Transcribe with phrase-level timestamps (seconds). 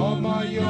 [0.00, 0.69] For my yoke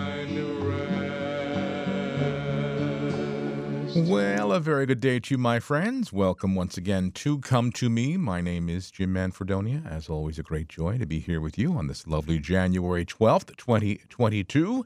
[3.93, 6.13] Well, a very good day to you, my friends.
[6.13, 8.15] Welcome once again to Come to Me.
[8.15, 9.85] My name is Jim Manfredonia.
[9.85, 13.57] As always, a great joy to be here with you on this lovely January 12th,
[13.57, 14.85] 2022.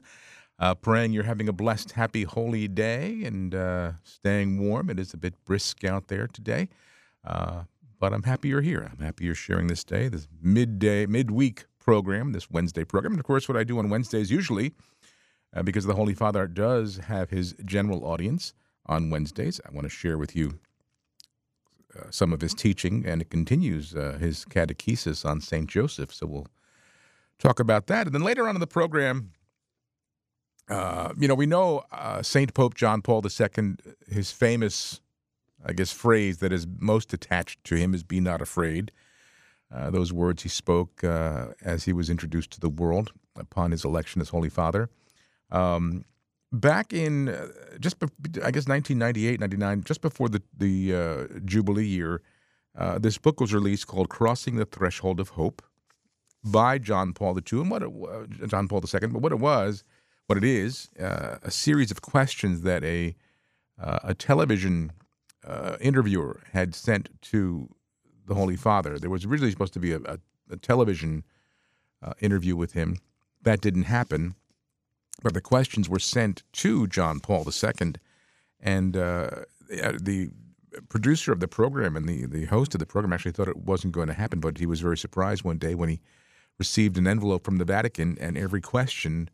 [0.58, 4.90] Uh, praying you're having a blessed, happy, holy day and uh, staying warm.
[4.90, 6.68] It is a bit brisk out there today,
[7.24, 7.62] uh,
[8.00, 8.90] but I'm happy you're here.
[8.90, 13.12] I'm happy you're sharing this day, this midday, midweek program, this Wednesday program.
[13.12, 14.72] And of course, what I do on Wednesdays usually,
[15.54, 18.52] uh, because the Holy Father does have his general audience
[18.86, 20.58] on Wednesdays, I want to share with you
[21.96, 25.68] uh, some of his teaching, and it continues uh, his catechesis on St.
[25.68, 26.12] Joseph.
[26.12, 26.46] So we'll
[27.38, 28.06] talk about that.
[28.06, 29.32] And then later on in the program,
[30.68, 33.76] uh, you know, we know uh, Saint Pope John Paul II,
[34.08, 35.00] his famous,
[35.64, 38.90] I guess, phrase that is most attached to him is "Be not afraid."
[39.72, 43.84] Uh, those words he spoke uh, as he was introduced to the world upon his
[43.84, 44.88] election as Holy Father.
[45.50, 46.04] Um,
[46.52, 48.06] back in uh, just, be-
[48.42, 52.22] I guess, 1998, 99, just before the the uh, Jubilee year,
[52.76, 55.62] uh, this book was released called "Crossing the Threshold of Hope"
[56.44, 59.08] by John Paul II, and what it, John Paul II.
[59.08, 59.84] But what it was
[60.26, 63.14] what it is uh, a series of questions that a
[63.80, 64.92] uh, a television
[65.46, 67.68] uh, interviewer had sent to
[68.26, 68.98] the Holy Father.
[68.98, 70.18] There was originally supposed to be a, a,
[70.50, 71.24] a television
[72.20, 72.98] interview with him.
[73.42, 74.36] That didn't happen,
[75.22, 77.94] but the questions were sent to John Paul II,
[78.60, 79.30] and uh,
[79.68, 80.30] the
[80.88, 83.94] producer of the program and the, the host of the program actually thought it wasn't
[83.94, 86.00] going to happen, but he was very surprised one day when he
[86.58, 89.28] received an envelope from the Vatican and every question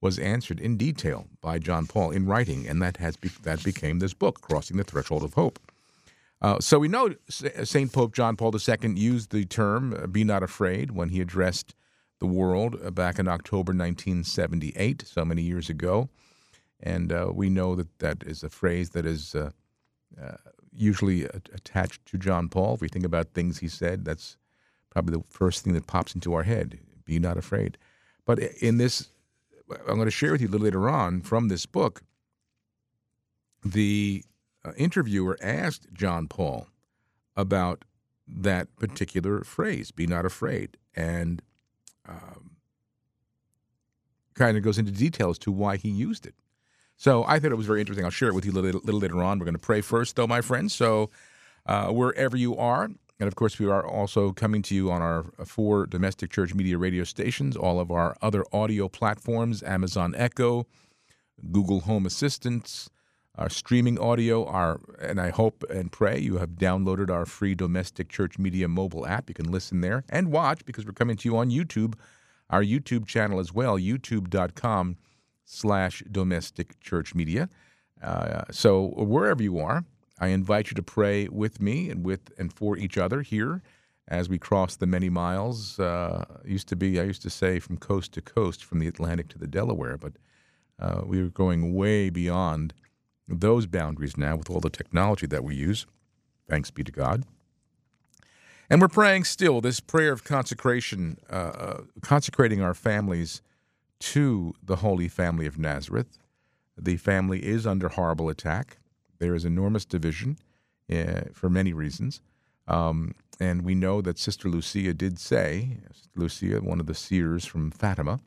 [0.00, 3.98] was answered in detail by John Paul in writing, and that has be- that became
[3.98, 5.58] this book, Crossing the Threshold of Hope.
[6.40, 10.44] Uh, so we know Saint Pope John Paul II used the term uh, "Be not
[10.44, 11.74] afraid" when he addressed
[12.20, 16.08] the world uh, back in October 1978, so many years ago,
[16.80, 19.50] and uh, we know that that is a phrase that is uh,
[20.20, 20.36] uh,
[20.72, 22.74] usually attached to John Paul.
[22.74, 24.36] If we think about things he said, that's
[24.90, 27.78] probably the first thing that pops into our head: "Be not afraid."
[28.24, 29.08] But in this
[29.70, 32.02] I'm going to share with you a little later on from this book.
[33.64, 34.24] The
[34.64, 36.68] uh, interviewer asked John Paul
[37.36, 37.84] about
[38.26, 41.42] that particular phrase, be not afraid, and
[42.08, 42.50] um,
[44.34, 46.34] kind of goes into detail as to why he used it.
[46.96, 48.04] So I thought it was very interesting.
[48.04, 49.38] I'll share it with you a little, little later on.
[49.38, 50.74] We're going to pray first, though, my friends.
[50.74, 51.10] So
[51.66, 52.84] uh, wherever you are,
[53.20, 56.78] and of course, we are also coming to you on our four domestic church media
[56.78, 60.66] radio stations, all of our other audio platforms Amazon Echo,
[61.50, 62.90] Google Home Assistants,
[63.38, 68.08] our streaming audio, our and I hope and pray you have downloaded our free domestic
[68.08, 69.28] church media mobile app.
[69.28, 71.94] You can listen there and watch because we're coming to you on YouTube,
[72.50, 74.96] our YouTube channel as well, youtube.com
[75.44, 77.48] slash domestic church media.
[78.02, 79.84] Uh, so wherever you are,
[80.18, 83.62] I invite you to pray with me and with and for each other here
[84.08, 85.78] as we cross the many miles.
[85.78, 89.28] Uh, used to be, I used to say, from coast to coast, from the Atlantic
[89.28, 90.14] to the Delaware, but
[90.80, 92.74] uh, we are going way beyond
[93.28, 95.86] those boundaries now with all the technology that we use.
[96.48, 97.24] Thanks be to God.
[98.70, 103.42] And we're praying still this prayer of consecration, uh, uh, consecrating our families
[104.00, 106.18] to the Holy Family of Nazareth.
[106.76, 108.78] The family is under horrible attack.
[109.18, 110.38] There is enormous division
[110.92, 112.20] uh, for many reasons.
[112.66, 115.78] Um, and we know that Sister Lucia did say,
[116.14, 118.20] Lucia, one of the seers from Fatima,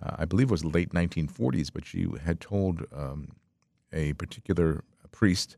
[0.00, 3.32] uh, I believe it was late 1940s, but she had told um,
[3.94, 5.56] a particular priest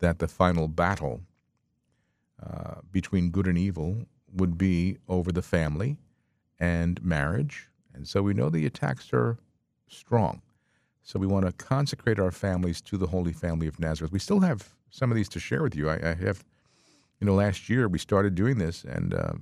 [0.00, 1.20] that the final battle
[2.44, 5.98] uh, between good and evil would be over the family
[6.58, 7.68] and marriage.
[7.94, 9.38] And so we know the attacks are
[9.88, 10.42] strong.
[11.02, 14.12] So we want to consecrate our families to the Holy Family of Nazareth.
[14.12, 15.88] We still have some of these to share with you.
[15.88, 16.44] I, I have,
[17.20, 19.32] you know, last year we started doing this and uh,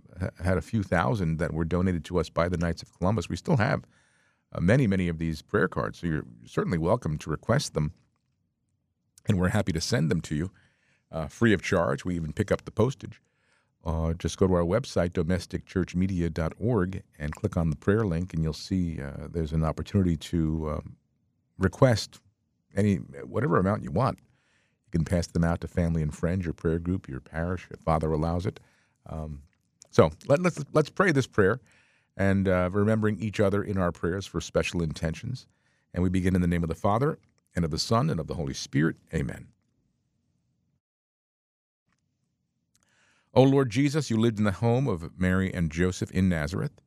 [0.43, 3.29] had a few thousand that were donated to us by the Knights of Columbus.
[3.29, 3.84] We still have
[4.52, 5.99] uh, many, many of these prayer cards.
[5.99, 7.93] So you're certainly welcome to request them,
[9.28, 10.50] and we're happy to send them to you
[11.11, 12.05] uh, free of charge.
[12.05, 13.20] We even pick up the postage
[13.87, 18.52] uh, just go to our website, domesticchurchmedia.org, and click on the prayer link, and you'll
[18.52, 20.96] see uh, there's an opportunity to um,
[21.56, 22.19] request
[22.75, 24.19] any whatever amount you want.
[24.19, 27.79] You can pass them out to family and friends, your prayer group, your parish, if
[27.79, 28.58] Father allows it.
[29.08, 29.43] Um,
[29.93, 31.61] so let, let's let's pray this prayer,
[32.17, 35.46] and uh, remembering each other in our prayers for special intentions.
[35.94, 37.20] And we begin in the name of the Father
[37.56, 38.97] and of the Son and of the Holy Spirit.
[39.12, 39.49] Amen.
[43.35, 46.81] O Lord Jesus, you lived in the home of Mary and Joseph in Nazareth.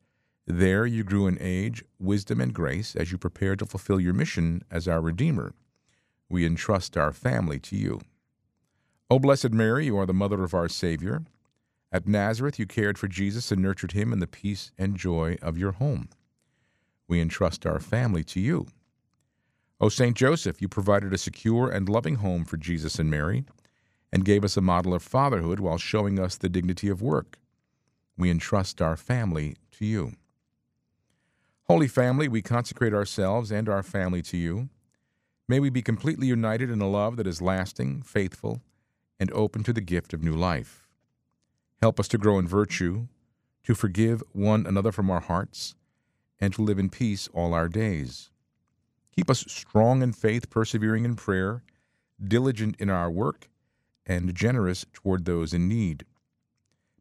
[0.46, 4.62] There you grew in age, wisdom, and grace as you prepared to fulfill your mission
[4.70, 5.52] as our Redeemer.
[6.28, 8.00] We entrust our family to you.
[9.08, 11.22] O Blessed Mary, you are the mother of our Savior.
[11.92, 15.58] At Nazareth, you cared for Jesus and nurtured him in the peace and joy of
[15.58, 16.08] your home.
[17.08, 18.66] We entrust our family to you.
[19.80, 23.44] O Saint Joseph, you provided a secure and loving home for Jesus and Mary
[24.12, 27.38] and gave us a model of fatherhood while showing us the dignity of work.
[28.18, 30.12] We entrust our family to you.
[31.64, 34.68] Holy Family, we consecrate ourselves and our family to you.
[35.48, 38.60] May we be completely united in a love that is lasting, faithful,
[39.18, 40.88] and open to the gift of new life.
[41.80, 43.06] Help us to grow in virtue,
[43.64, 45.74] to forgive one another from our hearts,
[46.38, 48.30] and to live in peace all our days.
[49.14, 51.62] Keep us strong in faith, persevering in prayer,
[52.22, 53.48] diligent in our work,
[54.06, 56.04] and generous toward those in need.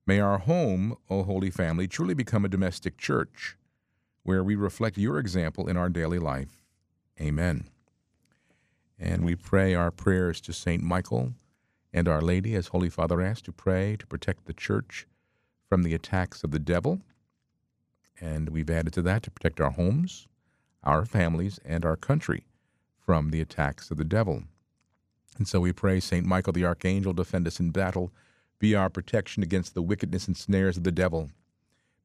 [0.05, 3.57] May our home, O Holy Family, truly become a domestic church
[4.23, 6.63] where we reflect your example in our daily life.
[7.21, 7.65] Amen.
[8.97, 10.83] And we pray our prayers to St.
[10.83, 11.33] Michael
[11.93, 15.07] and Our Lady, as Holy Father asked, to pray to protect the church
[15.67, 17.01] from the attacks of the devil.
[18.19, 20.27] And we've added to that to protect our homes,
[20.83, 22.45] our families, and our country
[22.97, 24.43] from the attacks of the devil.
[25.37, 26.25] And so we pray, St.
[26.25, 28.11] Michael the Archangel, defend us in battle,
[28.59, 31.29] be our protection against the wickedness and snares of the devil.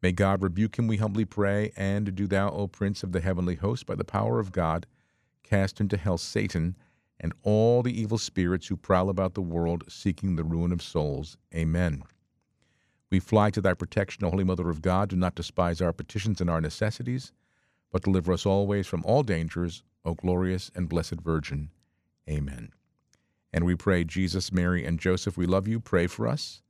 [0.03, 3.56] May God rebuke him, we humbly pray, and do thou, O Prince of the heavenly
[3.56, 4.87] host, by the power of God,
[5.43, 6.76] cast into hell Satan
[7.21, 11.37] and all the evil spirits who prowl about the world seeking the ruin of souls.
[11.55, 12.03] Amen.
[13.11, 15.09] We fly to thy protection, O Holy Mother of God.
[15.11, 17.32] Do not despise our petitions and our necessities,
[17.94, 21.70] but deliver us always from all dangers, O glorious and blessed Virgin.
[22.29, 22.70] Amen.
[23.52, 25.79] And we pray, Jesus, Mary, and Joseph, we love you.
[25.79, 26.61] Pray for us.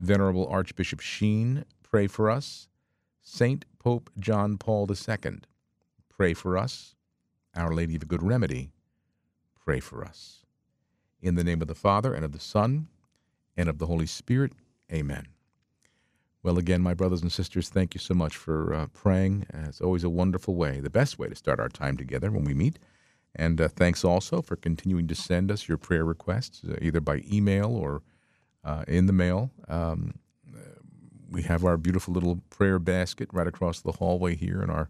[0.00, 2.66] Venerable Archbishop Sheen, pray for us.
[3.20, 5.40] Saint Pope John Paul II,
[6.08, 6.94] pray for us.
[7.54, 8.70] Our Lady of the Good Remedy,
[9.62, 10.46] pray for us.
[11.20, 12.88] In the name of the Father, and of the Son,
[13.54, 14.52] and of the Holy Spirit,
[14.90, 15.26] amen.
[16.42, 19.46] Well, again, my brothers and sisters, thank you so much for uh, praying.
[19.52, 22.44] Uh, it's always a wonderful way, the best way to start our time together when
[22.44, 22.78] we meet.
[23.36, 27.22] And uh, thanks also for continuing to send us your prayer requests, uh, either by
[27.30, 28.02] email or
[28.64, 29.50] uh, in the mail.
[29.68, 30.14] Um,
[31.30, 34.88] we have our beautiful little prayer basket right across the hallway here in our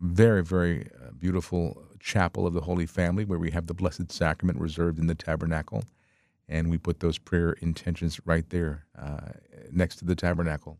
[0.00, 4.58] very, very uh, beautiful chapel of the Holy Family, where we have the Blessed Sacrament
[4.58, 5.84] reserved in the tabernacle.
[6.50, 9.30] And we put those prayer intentions right there uh,
[9.70, 10.78] next to the tabernacle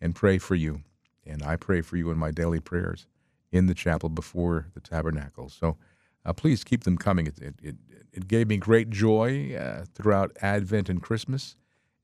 [0.00, 0.82] and pray for you.
[1.24, 3.06] And I pray for you in my daily prayers
[3.52, 5.48] in the chapel before the tabernacle.
[5.48, 5.76] So
[6.24, 7.28] uh, please keep them coming.
[7.28, 7.76] It, it, it,
[8.12, 11.54] it gave me great joy uh, throughout Advent and Christmas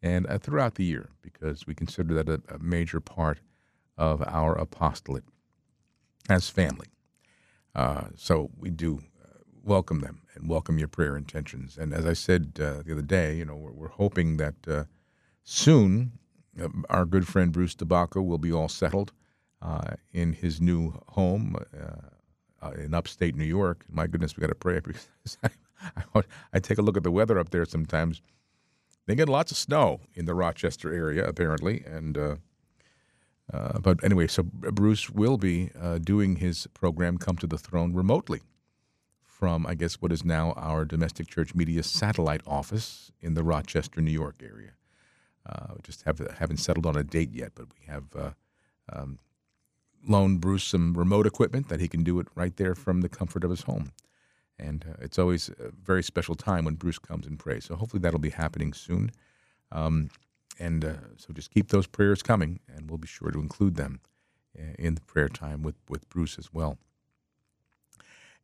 [0.00, 3.40] and uh, throughout the year because we consider that a, a, major part
[3.98, 5.24] of our apostolate
[6.28, 6.86] as family.
[7.74, 9.00] Uh, so we do
[9.67, 11.77] welcome them and welcome your prayer intentions.
[11.77, 14.87] And as I said uh, the other day, you know, we're, we're hoping that
[15.43, 16.13] soon
[16.89, 19.13] our good friend Bruce DeBacco will be all settled
[19.63, 23.85] uh, in his new home uh, uh, in upstate New York.
[23.89, 25.51] My goodness, we got to pray because I,
[26.53, 28.23] I, take a look at the weather up there sometimes.
[29.06, 32.37] They get lots of snow in the Rochester area, apparently, and uh,
[33.53, 37.94] uh, but anyway, so Bruce will be uh, doing his program "Come to the Throne"
[37.94, 38.41] remotely
[39.38, 44.00] from, I guess, what is now our domestic church media satellite office in the Rochester,
[44.00, 44.72] New York area.
[45.74, 48.34] we just have haven't settled on a date yet, but we have
[48.93, 49.19] um,
[50.06, 53.44] loan Bruce some remote equipment that he can do it right there from the comfort
[53.44, 53.93] of his home.
[54.58, 57.66] And uh, it's always a very special time when Bruce comes and prays.
[57.66, 59.10] So hopefully that'll be happening soon.
[59.70, 60.10] Um,
[60.58, 64.00] and uh, so just keep those prayers coming, and we'll be sure to include them
[64.58, 66.78] uh, in the prayer time with, with Bruce as well.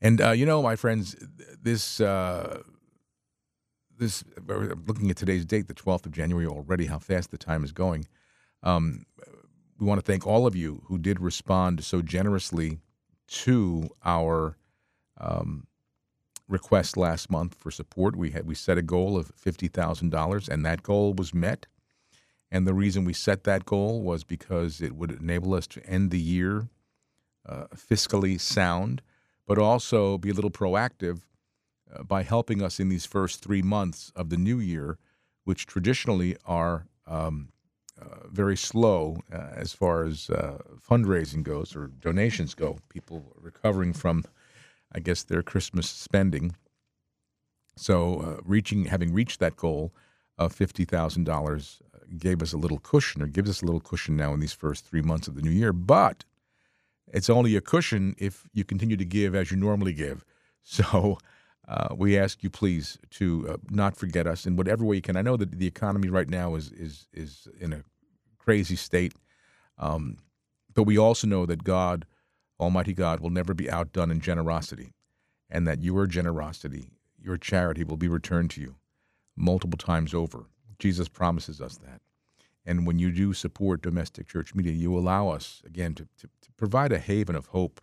[0.03, 1.15] And uh, you know, my friends,
[1.63, 2.61] this uh,
[3.97, 7.71] this looking at today's date, the 12th of January already, how fast the time is
[7.71, 8.09] going.
[8.65, 9.07] Um,
[9.79, 12.81] we want to thank all of you who did respond so generously
[13.29, 14.57] to our
[15.21, 15.69] um,
[16.49, 18.17] request last month for support.
[18.17, 21.67] We had we set a goal of fifty thousand dollars, and that goal was met.
[22.51, 26.11] And the reason we set that goal was because it would enable us to end
[26.11, 26.69] the year
[27.49, 29.01] uh, fiscally sound,
[29.47, 31.23] but also be a little proactive
[31.95, 34.99] uh, by helping us in these first three months of the new year,
[35.45, 37.49] which traditionally are um,
[38.01, 40.59] uh, very slow uh, as far as uh,
[40.89, 42.79] fundraising goes or donations go.
[42.89, 44.25] People recovering from,
[44.93, 46.55] I guess, their Christmas spending.
[47.77, 49.93] So, uh, reaching, having reached that goal
[50.39, 51.81] of fifty thousand dollars,
[52.19, 54.85] gave us a little cushion, or gives us a little cushion now in these first
[54.85, 55.73] three months of the new year.
[55.73, 56.25] But
[57.13, 60.25] it's only a cushion if you continue to give as you normally give.
[60.65, 61.19] So.
[61.69, 65.17] Uh, we ask you please to uh, not forget us in whatever way you can.
[65.17, 67.85] I know that the economy right now is is is in a
[68.39, 69.15] crazy state,
[69.79, 70.19] um,
[70.75, 72.07] but we also know that God,
[72.61, 74.93] Almighty God, will never be outdone in generosity,
[75.51, 78.77] and that your generosity, your charity, will be returned to you
[79.37, 80.47] multiple times over.
[80.79, 82.02] Jesus promises us that.
[82.65, 86.53] And when you do support domestic church media, you allow us again to, to, to
[86.57, 87.81] provide a haven of hope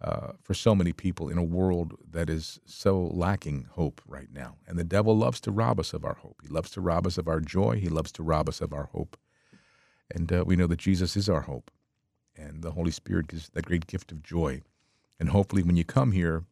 [0.00, 4.56] uh, for so many people in a world that is so lacking hope right now.
[4.66, 6.40] And the devil loves to rob us of our hope.
[6.42, 7.80] He loves to rob us of our joy.
[7.80, 9.16] He loves to rob us of our hope.
[10.14, 11.72] And uh, we know that Jesus is our hope.
[12.36, 14.62] And the Holy Spirit gives that great gift of joy.
[15.18, 16.44] And hopefully, when you come here,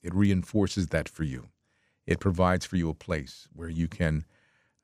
[0.00, 1.48] it reinforces that for you.
[2.06, 4.24] It provides for you a place where you can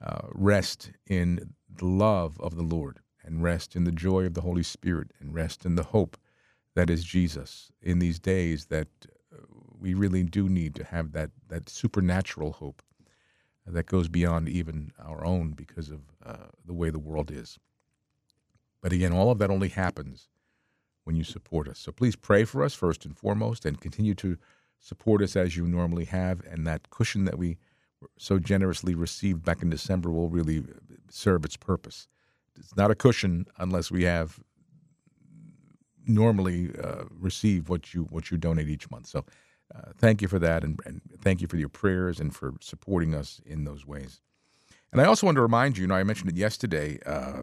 [0.04, 4.40] uh, rest in the love of the Lord and rest in the joy of the
[4.40, 6.16] Holy Spirit and rest in the hope
[6.74, 8.88] that is Jesus in these days that
[9.32, 9.42] uh,
[9.78, 12.82] we really do need to have that, that supernatural hope
[13.66, 17.58] that goes beyond even our own because of uh, the way the world is.
[18.80, 20.28] But again, all of that only happens
[21.04, 21.78] when you support us.
[21.78, 24.38] So please pray for us first and foremost and continue to
[24.78, 26.40] support us as you normally have.
[26.48, 27.58] And that cushion that we
[28.18, 30.64] so generously received back in December will really
[31.10, 32.08] serve its purpose.
[32.58, 34.40] It's not a cushion unless we have
[36.06, 39.06] normally uh, receive what you what you donate each month.
[39.06, 39.24] So,
[39.74, 43.14] uh, thank you for that, and, and, thank you for your prayers and for supporting
[43.14, 44.20] us in those ways.
[44.92, 47.42] And I also want to remind you, you know, I mentioned it yesterday uh,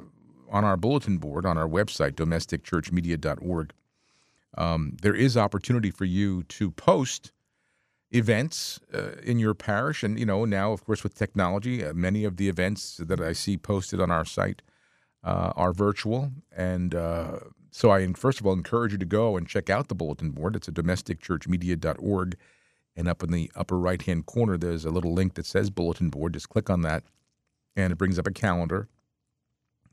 [0.51, 3.73] on our bulletin board on our website, domesticchurchmedia.org.
[4.57, 7.31] Um, there is opportunity for you to post
[8.11, 12.23] events uh, in your parish, and you know now, of course, with technology, uh, many
[12.23, 14.61] of the events that I see posted on our site
[15.23, 16.93] uh, are virtual, and
[17.71, 20.55] so I first of all encourage you to go and check out the bulletin board.
[20.55, 22.35] It's at domesticchurchmedia.org.
[22.95, 26.09] And up in the upper right hand corner, there's a little link that says bulletin
[26.09, 26.33] board.
[26.33, 27.03] Just click on that,
[27.75, 28.89] and it brings up a calendar.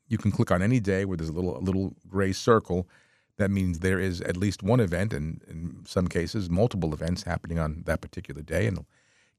[0.09, 2.88] You can click on any day where there's a little a little gray circle.
[3.37, 7.59] That means there is at least one event, and in some cases, multiple events happening
[7.59, 8.87] on that particular day, and it'll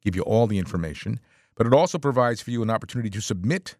[0.01, 1.19] give you all the information.
[1.55, 3.75] But it also provides for you an opportunity to submit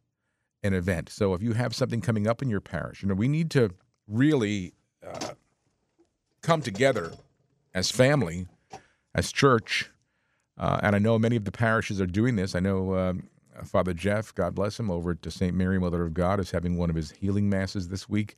[0.63, 1.09] an event.
[1.09, 3.71] So if you have something coming up in your parish, you know, we need to
[4.07, 4.73] really
[5.05, 5.33] uh,
[6.41, 7.11] come together
[7.73, 8.47] as family,
[9.13, 9.91] as church.
[10.57, 12.55] Uh, and I know many of the parishes are doing this.
[12.55, 13.13] I know uh,
[13.63, 15.55] Father Jeff, God bless him, over at St.
[15.55, 18.35] Mary, Mother of God, is having one of his healing masses this week.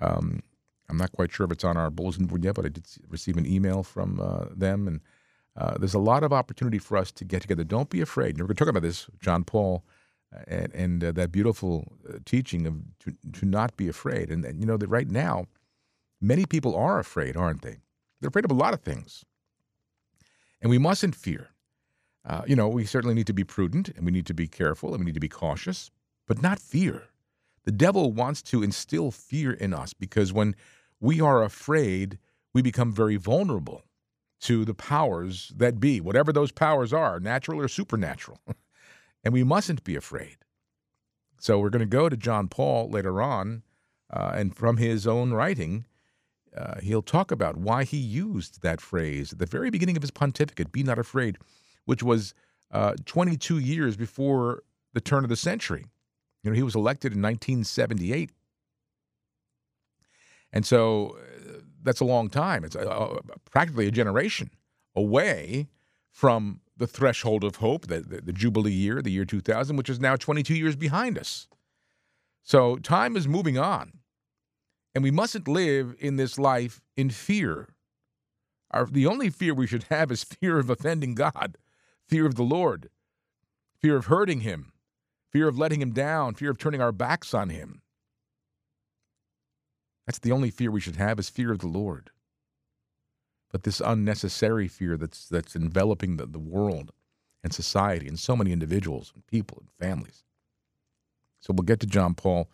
[0.00, 0.42] Um,
[0.90, 3.36] I'm not quite sure if it's on our bulletin board yet, but I did receive
[3.36, 4.86] an email from uh, them.
[4.88, 5.00] And
[5.56, 7.64] uh, there's a lot of opportunity for us to get together.
[7.64, 8.38] Don't be afraid.
[8.38, 9.84] We're going to talk about this, John Paul
[10.46, 14.30] and, and uh, that beautiful uh, teaching of to, to not be afraid.
[14.30, 15.46] And, and, you know that right now,
[16.20, 17.78] many people are afraid, aren't they?
[18.20, 19.24] They're afraid of a lot of things,
[20.60, 21.50] and we mustn't fear.
[22.24, 24.90] Uh, you know, we certainly need to be prudent, and we need to be careful,
[24.90, 25.90] and we need to be cautious,
[26.26, 27.04] but not fear.
[27.64, 30.54] The devil wants to instill fear in us because when
[31.00, 32.18] we are afraid,
[32.52, 33.82] we become very vulnerable
[34.40, 38.40] to the powers that be, whatever those powers are, natural or supernatural.
[39.24, 40.36] and we mustn't be afraid.
[41.38, 43.62] So we're going to go to John Paul later on,
[44.12, 45.86] uh, and from his own writing,
[46.56, 50.10] uh, he'll talk about why he used that phrase at the very beginning of his
[50.10, 51.38] pontificate, be not afraid,
[51.84, 52.34] which was
[52.70, 55.86] uh, 22 years before the turn of the century.
[56.42, 58.30] You know, he was elected in 1978.
[60.52, 62.64] And so uh, that's a long time.
[62.64, 64.50] It's a, a, practically a generation
[64.94, 65.68] away
[66.10, 70.00] from the threshold of hope, the, the, the, Jubilee year, the year 2000, which is
[70.00, 71.46] now 22 years behind us.
[72.42, 73.92] So time is moving on.
[74.94, 77.68] And we mustn't live in this life in fear.
[78.72, 81.58] Our, the only fear we should have is fear of offending God,
[82.08, 82.88] fear of the Lord,
[83.78, 84.72] fear of hurting Him,
[85.30, 87.82] fear of letting Him down, fear of turning our backs on Him.
[90.10, 92.10] That's the only fear we should have is fear of the Lord
[93.50, 96.92] but this unnecessary fear that's that's enveloping the, the world
[97.42, 100.24] and society and so many individuals and people and families.
[101.40, 102.50] So we'll get to John Paul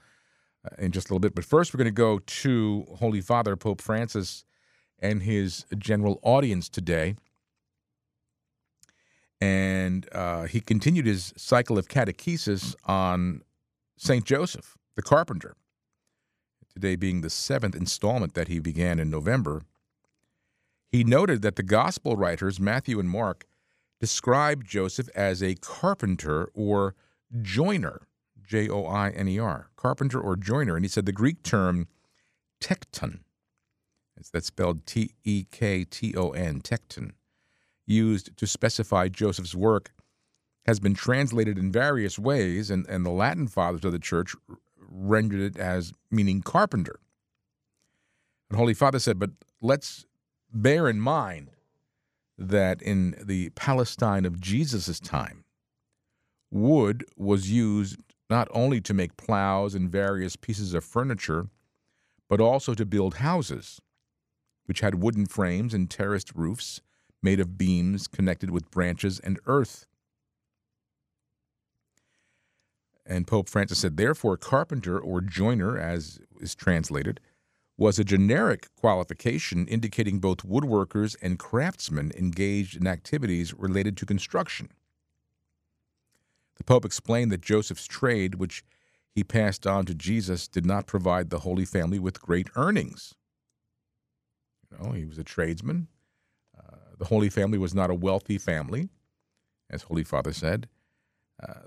[0.64, 1.34] uh, in just a little bit.
[1.34, 4.44] But first, we're going to go to Holy Father Pope Francis
[5.00, 7.16] and his general audience today.
[9.40, 13.42] And uh, he continued his cycle of catechesis on
[13.98, 14.24] St.
[14.24, 15.56] Joseph, the carpenter,
[16.76, 19.62] today being the seventh installment that he began in November.
[20.92, 23.46] He noted that the gospel writers, Matthew and Mark,
[23.98, 26.94] describe Joseph as a carpenter or
[27.40, 28.02] joiner,
[28.46, 30.76] J O I N E R, carpenter or joiner.
[30.76, 31.88] And he said the Greek term
[32.60, 33.20] tekton,
[34.32, 37.12] that's spelled T E K T O N, tekton,
[37.86, 39.92] used to specify Joseph's work
[40.66, 44.34] has been translated in various ways, and, and the Latin fathers of the church
[44.88, 46.98] rendered it as meaning carpenter.
[48.50, 50.06] And Holy Father said, but let's
[50.52, 51.50] bear in mind
[52.38, 55.44] that in the Palestine of Jesus' time,
[56.50, 61.48] wood was used not only to make plows and various pieces of furniture,
[62.28, 63.80] but also to build houses,
[64.66, 66.80] which had wooden frames and terraced roofs
[67.22, 69.86] made of beams connected with branches and earth.
[73.08, 77.20] And Pope Francis said, therefore, carpenter or joiner, as is translated,
[77.78, 84.70] was a generic qualification indicating both woodworkers and craftsmen engaged in activities related to construction.
[86.56, 88.64] The Pope explained that Joseph's trade, which
[89.14, 93.14] he passed on to Jesus, did not provide the Holy Family with great earnings.
[94.70, 95.88] You know, he was a tradesman.
[96.58, 98.88] Uh, the Holy Family was not a wealthy family,
[99.70, 100.68] as Holy Father said.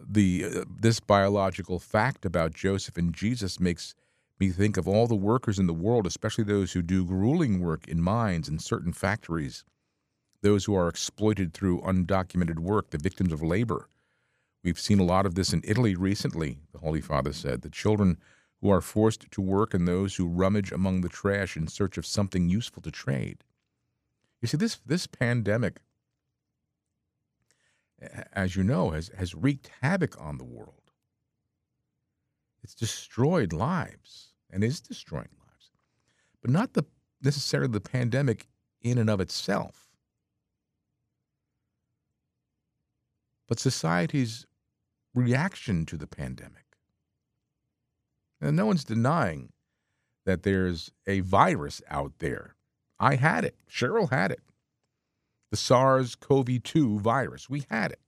[0.01, 3.93] The uh, this biological fact about Joseph and Jesus makes
[4.39, 7.87] me think of all the workers in the world, especially those who do grueling work
[7.87, 9.63] in mines and certain factories,
[10.41, 13.89] those who are exploited through undocumented work, the victims of labor.
[14.63, 17.61] We've seen a lot of this in Italy recently, the Holy Father said.
[17.61, 18.17] The children
[18.61, 22.05] who are forced to work and those who rummage among the trash in search of
[22.05, 23.43] something useful to trade.
[24.41, 25.79] You see, this, this pandemic,
[28.33, 30.91] as you know, has, has wreaked havoc on the world.
[32.63, 35.71] It's destroyed lives and is destroying lives,
[36.41, 36.83] but not the
[37.21, 38.47] necessarily the pandemic
[38.81, 39.89] in and of itself,
[43.47, 44.45] but society's
[45.13, 46.77] reaction to the pandemic.
[48.39, 49.51] And no one's denying
[50.25, 52.55] that there's a virus out there.
[52.99, 53.55] I had it.
[53.69, 54.41] Cheryl had it.
[55.51, 57.49] The SARS CoV 2 virus.
[57.49, 57.99] We had it.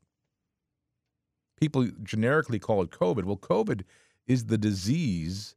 [1.59, 3.23] People generically call it COVID.
[3.23, 3.83] Well, COVID
[4.27, 5.55] is the disease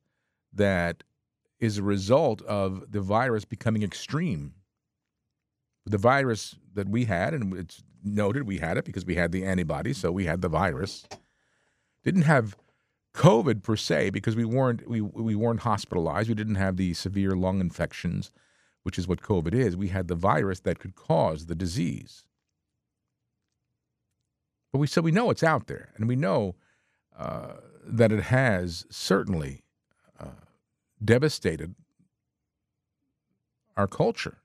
[0.52, 1.02] that
[1.60, 4.54] is a result of the virus becoming extreme.
[5.86, 9.44] The virus that we had, and it's noted we had it because we had the
[9.44, 11.06] antibodies, so we had the virus.
[12.02, 12.56] Didn't have
[13.14, 16.28] COVID per se because we weren't we we weren't hospitalized.
[16.28, 18.32] We didn't have the severe lung infections,
[18.84, 19.76] which is what COVID is.
[19.76, 22.24] We had the virus that could cause the disease.
[24.72, 26.54] But we so we know it's out there, and we know
[27.18, 29.62] uh, that it has certainly
[30.18, 30.46] uh,
[31.04, 31.74] devastated
[33.76, 34.38] our culture.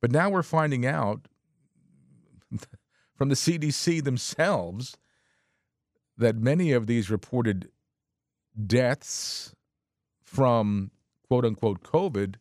[0.00, 1.28] But now we're finding out
[3.14, 4.96] from the CDC themselves
[6.16, 7.70] that many of these reported
[8.66, 9.54] deaths
[10.22, 10.90] from
[11.26, 12.36] quote unquote COVID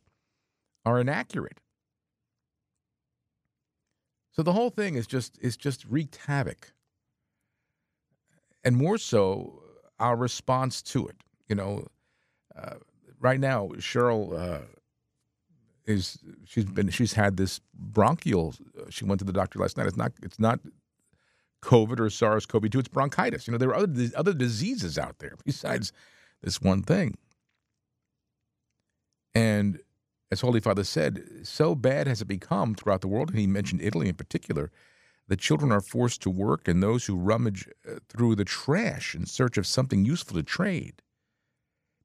[0.86, 1.60] are inaccurate.
[4.32, 6.74] So the whole thing is just is just wreaked havoc.
[8.64, 9.62] And more so
[10.00, 11.18] our response to it.
[11.48, 11.88] You know,
[12.58, 12.76] uh,
[13.20, 14.66] right now, Cheryl uh,
[15.86, 18.56] is she's been she's had this bronchial.
[18.90, 19.88] She went to the doctor last night.
[19.88, 20.60] It's not it's not
[21.62, 22.80] COVID or SARS-CoV-2.
[22.80, 23.48] It's bronchitis.
[23.48, 25.92] You know, there are other other diseases out there besides
[26.42, 27.16] this one thing.
[29.36, 29.80] And
[30.34, 33.82] as Holy Father said, so bad has it become throughout the world, and he mentioned
[33.82, 34.72] Italy in particular,
[35.28, 39.26] that children are forced to work and those who rummage uh, through the trash in
[39.28, 41.02] search of something useful to trade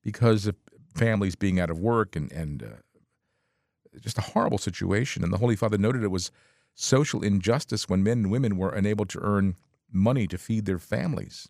[0.03, 0.57] because of
[0.95, 5.25] families being out of work and, and uh, just a horrible situation.
[5.25, 6.31] And the Holy Father noted it was
[6.75, 9.57] social injustice when men and women were unable to earn
[9.91, 11.49] money to feed their families,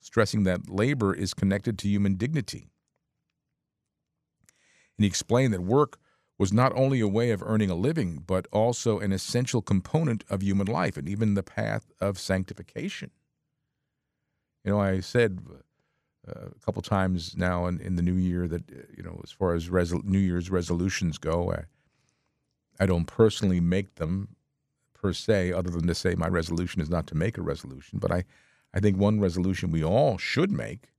[0.00, 2.68] stressing that labor is connected to human dignity.
[5.00, 5.98] And he explained that work
[6.36, 10.42] was not only a way of earning a living, but also an essential component of
[10.42, 13.10] human life and even the path of sanctification.
[14.62, 15.38] You know, I said
[16.28, 19.30] uh, a couple times now in, in the new year that, uh, you know, as
[19.30, 21.62] far as resol- New Year's resolutions go, I,
[22.78, 24.36] I don't personally make them
[24.92, 28.00] per se, other than to say my resolution is not to make a resolution.
[28.00, 28.24] But I,
[28.74, 30.90] I think one resolution we all should make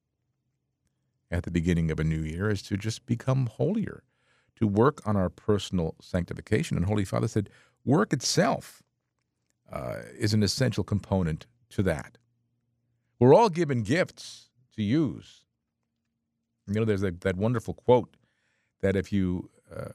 [1.31, 4.03] at the beginning of a new year is to just become holier,
[4.57, 6.77] to work on our personal sanctification.
[6.77, 7.49] And Holy Father said,
[7.85, 8.83] work itself
[9.71, 12.17] uh, is an essential component to that.
[13.19, 15.45] We're all given gifts to use.
[16.67, 18.15] You know, there's that, that wonderful quote
[18.81, 19.89] that if you uh,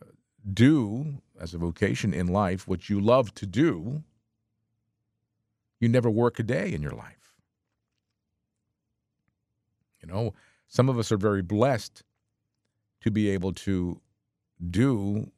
[0.53, 4.03] do as a vocation in life what you love to do,
[5.81, 7.35] you never work a day in your life.
[10.01, 10.35] You know,
[10.69, 12.03] some of us are very blessed
[13.03, 14.01] to be able to
[14.71, 15.31] do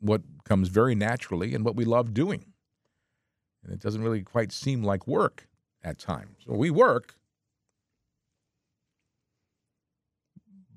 [0.00, 2.44] what comes very naturally and what we love doing.
[3.62, 5.46] And it doesn't really quite seem like work
[5.82, 6.36] at times.
[6.46, 7.14] So we work,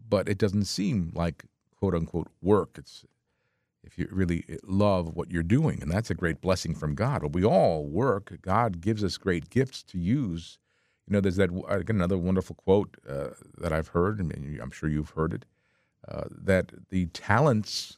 [0.07, 1.45] but it doesn't seem like
[1.77, 2.75] quote unquote work.
[2.77, 3.05] It's
[3.83, 7.21] if you really love what you're doing, and that's a great blessing from God.
[7.21, 8.37] But we all work.
[8.41, 10.57] God gives us great gifts to use.
[11.07, 11.49] You know, there's that
[11.89, 15.45] another wonderful quote uh, that I've heard, and I'm sure you've heard it,
[16.07, 17.97] uh, that the talents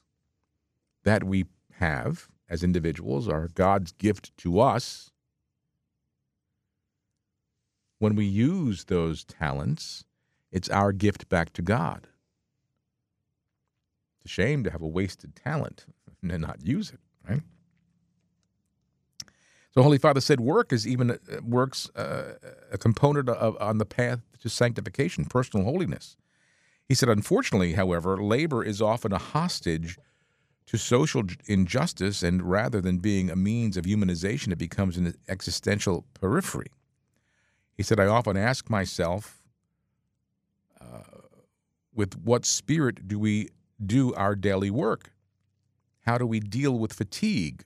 [1.04, 1.46] that we
[1.80, 5.12] have as individuals are God's gift to us.
[8.00, 10.06] When we use those talents,
[10.52, 12.08] it's our gift back to God.
[14.18, 15.86] It's a shame to have a wasted talent
[16.22, 17.41] and not use it, right?
[19.76, 22.36] So Holy Father said, work is even uh, works uh,
[22.72, 26.16] a component of on the path to sanctification, personal holiness.
[26.88, 29.98] He said, unfortunately, however, labor is often a hostage
[30.68, 36.06] to social injustice, and rather than being a means of humanization, it becomes an existential
[36.14, 36.72] periphery.
[37.76, 39.44] He said, I often ask myself,
[40.80, 41.20] uh,
[41.94, 43.50] with what spirit do we
[43.86, 45.12] do our daily work?
[46.06, 47.66] How do we deal with fatigue?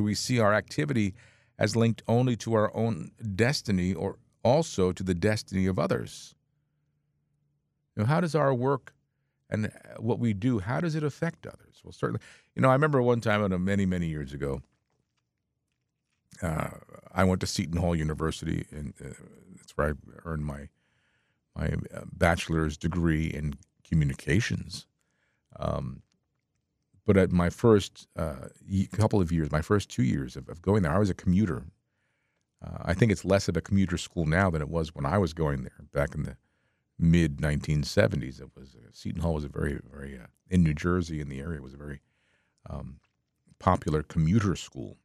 [0.00, 1.12] Do we see our activity
[1.58, 6.34] as linked only to our own destiny or also to the destiny of others?
[7.94, 8.94] You know, how does our work
[9.50, 11.82] and what we do, how does it affect others?
[11.84, 12.22] Well, certainly,
[12.54, 14.62] you know, I remember one time, many, many years ago,
[16.40, 16.70] uh,
[17.12, 19.08] I went to Seton Hall University, and uh,
[19.54, 19.92] that's where I
[20.24, 20.70] earned my
[21.54, 24.86] my uh, bachelor's degree in communications.
[25.58, 26.00] Um,
[27.10, 28.46] but at my first uh,
[28.92, 31.64] couple of years, my first two years of, of going there, I was a commuter.
[32.64, 35.18] Uh, I think it's less of a commuter school now than it was when I
[35.18, 36.36] was going there back in the
[37.00, 38.40] mid 1970s.
[38.40, 41.40] It was uh, Seton Hall was a very, very uh, in New Jersey in the
[41.40, 42.00] area was a very
[42.68, 43.00] um,
[43.58, 44.96] popular commuter school.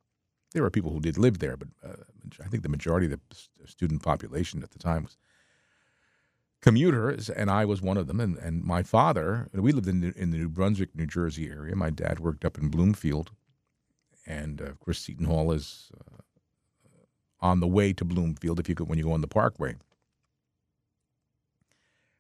[0.54, 2.04] There were people who did live there, but uh,
[2.40, 5.18] I think the majority of the student population at the time was
[6.66, 8.20] commuters, and I was one of them.
[8.20, 11.76] And, and my father, we lived in the, in the New Brunswick, New Jersey area.
[11.76, 13.30] My dad worked up in Bloomfield,
[14.26, 16.24] and uh, of course Seton Hall is uh,
[17.40, 19.76] on the way to Bloomfield if you go when you go on the Parkway.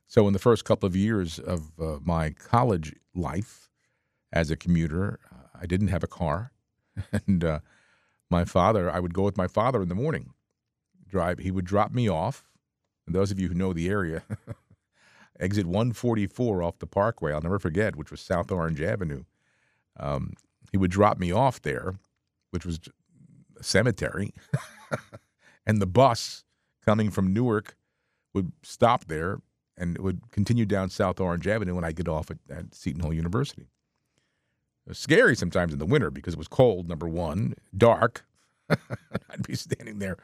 [0.05, 3.71] So, in the first couple of years of uh, my college life
[4.31, 6.51] as a commuter, uh, I didn't have a car.
[7.27, 7.59] and uh,
[8.29, 10.33] my father, I would go with my father in the morning,
[11.07, 11.39] drive.
[11.39, 12.43] He would drop me off.
[13.05, 14.23] And those of you who know the area,
[15.39, 19.23] exit 144 off the Parkway, I'll never forget, which was South Orange Avenue.
[19.97, 20.33] Um,
[20.71, 21.95] he would drop me off there,
[22.51, 22.79] which was
[23.59, 24.33] a cemetery.
[25.65, 26.43] and the bus
[26.83, 27.75] coming from Newark
[28.33, 29.39] would stop there
[29.77, 33.01] and it would continue down South Orange Avenue when I get off at, at Seton
[33.01, 33.63] Hall University.
[33.63, 38.25] It was scary sometimes in the winter because it was cold, number one, dark.
[38.69, 40.17] I'd be standing there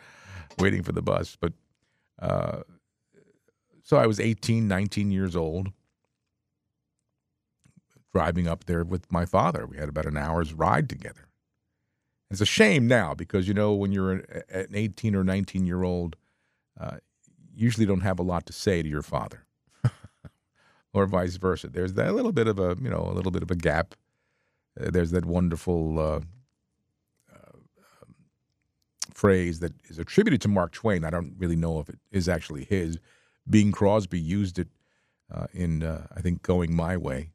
[0.60, 1.36] waiting for the bus.
[1.40, 1.54] But
[2.22, 2.62] uh,
[3.84, 5.72] so I was 18, 19 years old,
[8.14, 9.66] driving up there with my father.
[9.66, 11.28] We had about an hour's ride together.
[12.30, 16.16] It's a shame now because, you know, when you're an 18 or 19 year old,
[16.80, 16.98] uh,
[17.54, 19.46] usually don't have a lot to say to your father,
[20.94, 21.68] or vice versa.
[21.68, 23.96] There's that little bit of a you know a little bit of a gap.
[24.80, 26.20] Uh, there's that wonderful uh,
[29.14, 31.04] phrase that is attributed to Mark Twain.
[31.04, 33.00] I don't really know if it is actually his.
[33.50, 34.68] Bing Crosby used it
[35.34, 37.32] uh, in uh, I think Going My Way.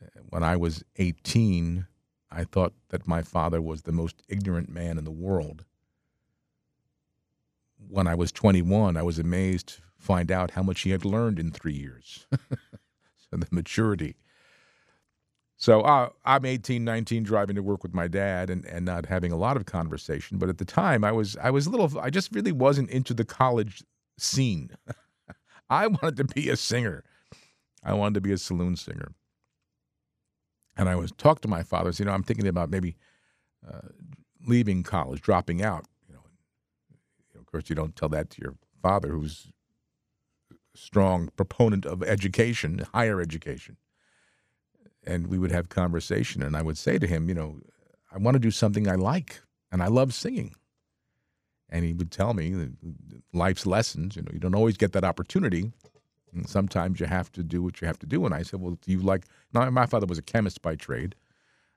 [0.00, 1.86] Uh, when I was 18,
[2.30, 5.64] I thought that my father was the most ignorant man in the world
[7.88, 11.38] when I was 21, I was amazed to find out how much he had learned
[11.38, 12.26] in three years.
[12.32, 14.16] so the maturity.
[15.60, 19.30] So uh, I'm 18, 19, driving to work with my dad and, and not having
[19.30, 20.38] a lot of conversation.
[20.38, 22.00] But at the time, I was I was a little.
[22.00, 23.84] I just really wasn't into the college
[24.16, 24.70] scene.
[25.70, 27.04] I wanted to be a singer.
[27.84, 29.12] I wanted to be a saloon singer.
[30.78, 31.92] And I was talked to my father.
[31.94, 32.96] You know, I'm thinking about maybe
[33.68, 33.88] uh,
[34.46, 35.84] leaving college, dropping out.
[36.08, 36.22] You know,
[37.38, 39.52] Of course, you don't tell that to your father, who's
[40.50, 43.76] a strong proponent of education, higher education.
[45.04, 47.58] And we would have conversation, and I would say to him, you know,
[48.12, 49.40] I want to do something I like,
[49.72, 50.54] and I love singing.
[51.70, 52.72] And he would tell me that
[53.32, 54.16] life's lessons.
[54.16, 55.72] You know, you don't always get that opportunity.
[56.32, 58.26] And sometimes you have to do what you have to do.
[58.26, 59.24] And I said, well, do you like?
[59.52, 61.14] Now, my father was a chemist by trade.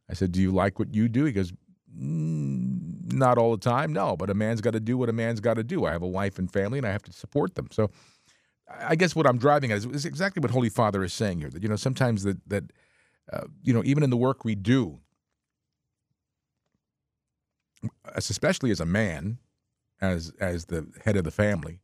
[0.10, 1.26] I said, do you like what you do?
[1.26, 1.54] He goes,
[1.98, 4.18] "Mm, not all the time, no.
[4.18, 5.86] But a man's got to do what a man's got to do.
[5.86, 7.68] I have a wife and family, and I have to support them.
[7.72, 7.90] So,
[8.82, 11.50] I guess what I'm driving at is, is exactly what Holy Father is saying here.
[11.50, 12.64] That you know, sometimes that that
[13.32, 15.00] uh, you know, even in the work we do,
[18.16, 19.38] especially as a man,
[20.02, 21.80] as as the head of the family,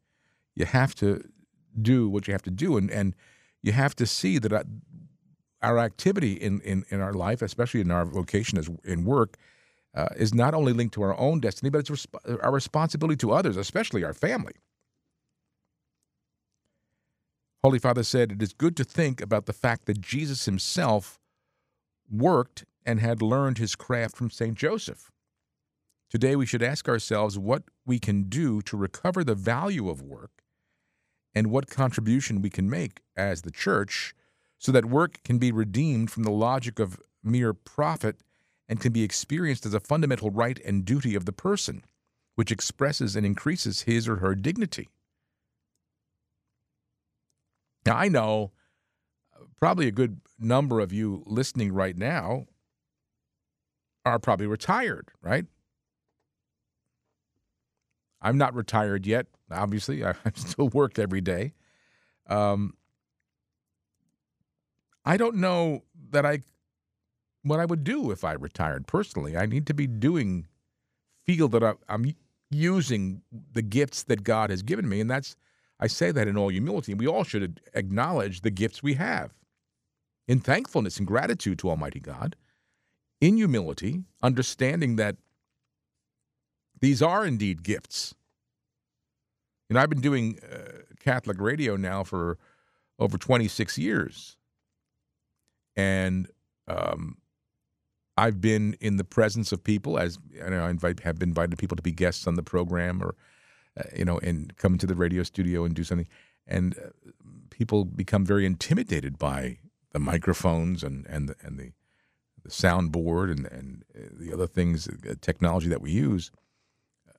[0.55, 1.23] you have to
[1.81, 3.15] do what you have to do, and and
[3.61, 4.63] you have to see that uh,
[5.61, 9.37] our activity in, in in our life, especially in our vocation as in work,
[9.95, 13.31] uh, is not only linked to our own destiny, but it's resp- our responsibility to
[13.31, 14.53] others, especially our family.
[17.63, 21.19] Holy Father said, It is good to think about the fact that Jesus himself
[22.11, 24.55] worked and had learned his craft from St.
[24.55, 25.11] Joseph.
[26.09, 30.43] Today, we should ask ourselves what we can do to recover the value of work
[31.35, 34.15] and what contribution we can make as the church
[34.57, 38.17] so that work can be redeemed from the logic of mere profit
[38.67, 41.83] and can be experienced as a fundamental right and duty of the person,
[42.35, 44.89] which expresses and increases his or her dignity.
[47.85, 48.51] Now, I know
[49.35, 52.45] uh, probably a good number of you listening right now
[54.05, 55.45] are probably retired, right?
[58.21, 60.03] I'm not retired yet, obviously.
[60.05, 61.53] I, still work every day.
[62.27, 62.73] Um,
[65.05, 66.39] I don't know that I
[67.43, 69.37] what I would do if I retired personally.
[69.37, 70.47] I need to be doing,
[71.25, 72.13] feel that I, I'm
[72.51, 73.21] using
[73.53, 75.35] the gifts that God has given me, and that's
[75.79, 76.93] I say that in all humility.
[76.93, 79.31] We all should acknowledge the gifts we have
[80.29, 82.35] in thankfulness and gratitude to Almighty God,
[83.19, 85.17] in humility, understanding that
[86.79, 88.13] these are indeed gifts.
[89.67, 92.37] You know, I've been doing uh, Catholic radio now for
[92.99, 94.37] over 26 years.
[95.75, 96.27] And
[96.67, 97.17] um,
[98.15, 101.57] I've been in the presence of people, as you know, I invite, have been invited
[101.57, 103.15] people to be guests on the program or,
[103.79, 106.07] uh, you know, and come into the radio studio and do something.
[106.45, 107.11] And uh,
[107.49, 109.57] people become very intimidated by
[109.91, 111.71] the microphones and, and, the, and the,
[112.43, 116.31] the soundboard and, and uh, the other things, uh, technology that we use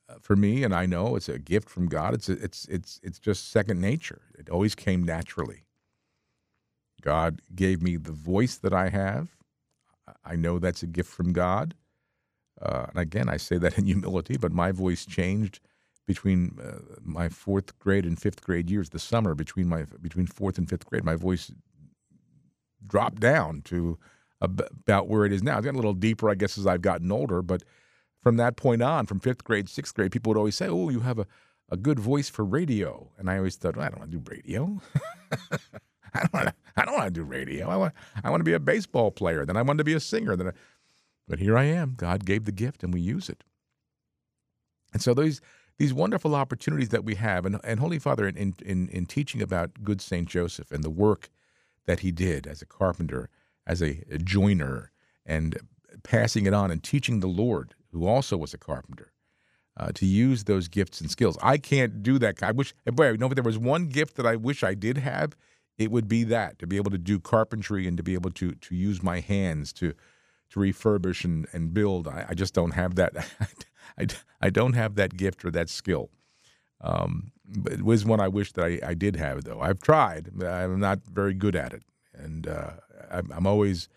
[0.09, 2.13] uh, for me, and I know it's a gift from God.
[2.13, 4.21] It's it's it's it's just second nature.
[4.37, 5.65] It always came naturally.
[7.01, 9.29] God gave me the voice that I have.
[10.25, 11.75] I know that's a gift from God.
[12.61, 15.59] Uh, and again, I say that in humility, but my voice changed
[16.05, 18.89] between uh, my fourth grade and fifth grade years.
[18.89, 21.51] The summer between my between fourth and fifth grade, my voice
[22.85, 23.97] dropped down to
[24.41, 25.57] about where it is now.
[25.57, 27.41] It's gotten a little deeper, I guess, as I've gotten older.
[27.41, 27.63] But
[28.21, 31.01] from that point on, from fifth grade, sixth grade, people would always say, "Oh, you
[31.01, 31.27] have a,
[31.69, 34.31] a good voice for radio," and I always thought, well, "I don't want to do
[34.31, 34.81] radio.
[36.13, 36.53] I don't want to.
[36.75, 37.69] I don't want to do radio.
[37.69, 37.93] I want.
[38.23, 39.45] I want to be a baseball player.
[39.45, 40.35] Then I wanted to be a singer.
[40.35, 40.51] Then, I,
[41.27, 41.93] but here I am.
[41.95, 43.43] God gave the gift, and we use it.
[44.93, 45.39] And so these
[45.77, 49.83] these wonderful opportunities that we have, and, and Holy Father, in, in in teaching about
[49.83, 51.29] good Saint Joseph and the work
[51.85, 53.29] that he did as a carpenter,
[53.65, 54.91] as a, a joiner,
[55.25, 55.57] and
[56.03, 59.11] passing it on and teaching the Lord, who also was a carpenter,
[59.77, 61.37] uh, to use those gifts and skills.
[61.41, 62.41] I can't do that.
[62.43, 64.97] I wish, boy, you know, if there was one gift that I wish I did
[64.97, 65.35] have,
[65.77, 68.51] it would be that to be able to do carpentry and to be able to
[68.53, 69.93] to use my hands to
[70.51, 72.07] to refurbish and, and build.
[72.07, 73.13] I, I just don't have that.
[73.97, 74.07] I,
[74.41, 76.09] I don't have that gift or that skill.
[76.81, 77.31] Um,
[77.69, 79.61] it was one I wish that I, I did have, though.
[79.61, 81.83] I've tried, but I'm not very good at it.
[82.13, 82.71] And uh,
[83.09, 83.89] I'm, I'm always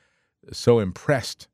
[0.52, 1.48] so impressed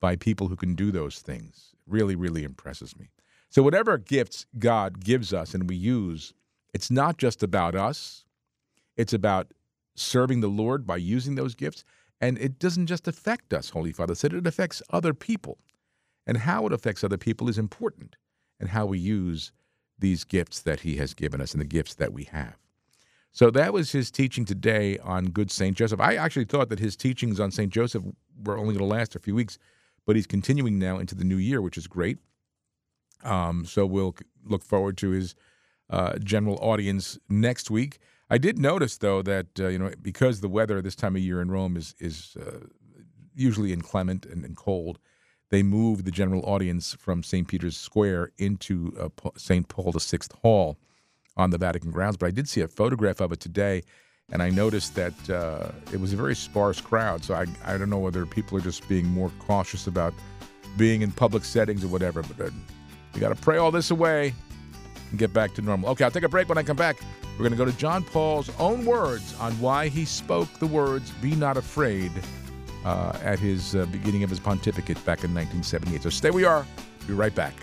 [0.00, 1.74] by people who can do those things.
[1.74, 3.10] It really, really impresses me.
[3.48, 6.32] So, whatever gifts God gives us and we use,
[6.72, 8.24] it's not just about us,
[8.96, 9.52] it's about
[9.94, 11.84] serving the Lord by using those gifts.
[12.20, 15.58] And it doesn't just affect us, Holy Father said, it affects other people.
[16.26, 18.16] And how it affects other people is important,
[18.60, 19.52] and how we use
[20.00, 22.56] these gifts that He has given us and the gifts that we have.
[23.32, 25.76] So that was his teaching today on Good St.
[25.76, 26.00] Joseph.
[26.00, 27.72] I actually thought that his teachings on St.
[27.72, 28.02] Joseph
[28.44, 29.56] were only going to last a few weeks,
[30.04, 32.18] but he's continuing now into the new year, which is great.
[33.22, 35.34] Um, so we'll look forward to his
[35.90, 37.98] uh, general audience next week.
[38.28, 41.40] I did notice, though, that uh, you know because the weather this time of year
[41.40, 42.66] in Rome is is uh,
[43.34, 44.98] usually inclement and, and cold,
[45.50, 47.46] they moved the general audience from St.
[47.46, 49.68] Peter's Square into uh, St.
[49.68, 50.78] Paul VI Hall
[51.36, 53.82] on the Vatican grounds, but I did see a photograph of it today,
[54.32, 57.24] and I noticed that uh, it was a very sparse crowd.
[57.24, 60.14] So I, I don't know whether people are just being more cautious about
[60.76, 62.50] being in public settings or whatever, but uh,
[63.14, 64.32] we got to pray all this away
[65.10, 65.90] and get back to normal.
[65.90, 66.98] Okay, I'll take a break when I come back.
[67.32, 71.10] We're going to go to John Paul's own words on why he spoke the words,
[71.22, 72.12] Be not afraid,
[72.84, 76.02] uh, at his uh, beginning of his pontificate back in 1978.
[76.02, 76.66] So stay where you are.
[77.06, 77.54] Be right back.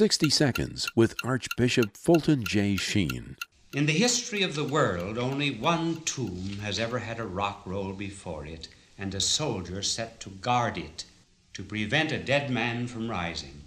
[0.00, 2.76] 60 Seconds with Archbishop Fulton J.
[2.76, 3.36] Sheen.
[3.74, 7.92] In the history of the world, only one tomb has ever had a rock roll
[7.92, 11.04] before it and a soldier set to guard it
[11.52, 13.62] to prevent a dead man from rising.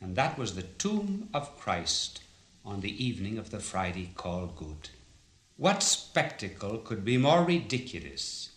[0.00, 2.20] And that was the tomb of Christ
[2.64, 4.90] on the evening of the Friday called Good.
[5.56, 8.50] What spectacle could be more ridiculous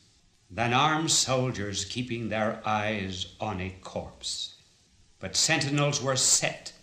[0.50, 4.56] than armed soldiers keeping their eyes on a corpse?
[5.20, 6.74] But sentinels were set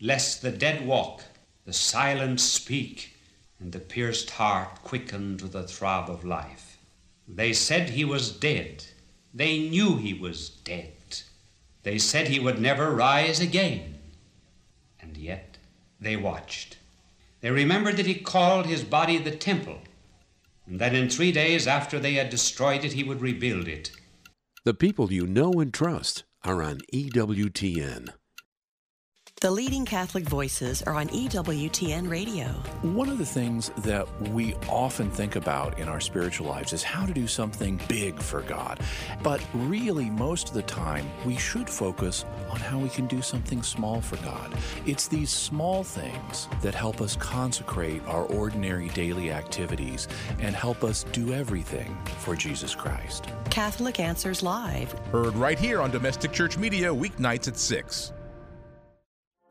[0.00, 1.24] lest the dead walk,
[1.64, 3.16] the silent speak,
[3.58, 6.78] and the pierced heart quicken to the throb of life.
[7.26, 8.84] They said he was dead.
[9.34, 10.92] They knew he was dead.
[11.82, 13.98] They said he would never rise again.
[15.00, 15.47] And yet
[16.00, 16.78] they watched.
[17.40, 19.78] They remembered that he called his body the temple,
[20.66, 23.90] and that in three days after they had destroyed it, he would rebuild it.
[24.64, 28.10] The people you know and trust are on EWTN.
[29.40, 32.46] The leading Catholic voices are on EWTN Radio.
[32.82, 37.06] One of the things that we often think about in our spiritual lives is how
[37.06, 38.80] to do something big for God.
[39.22, 43.62] But really, most of the time, we should focus on how we can do something
[43.62, 44.52] small for God.
[44.86, 50.08] It's these small things that help us consecrate our ordinary daily activities
[50.40, 53.26] and help us do everything for Jesus Christ.
[53.50, 54.90] Catholic Answers Live.
[55.12, 58.14] Heard right here on Domestic Church Media, weeknights at 6.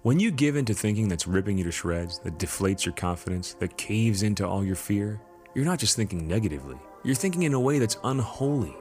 [0.03, 3.77] When you give into thinking that's ripping you to shreds, that deflates your confidence, that
[3.77, 5.19] caves into all your fear,
[5.55, 8.75] you're not just thinking negatively, you're thinking in a way that's unholy.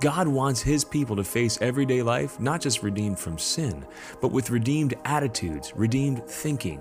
[0.00, 3.84] God wants His people to face everyday life not just redeemed from sin,
[4.22, 6.80] but with redeemed attitudes, redeemed thinking,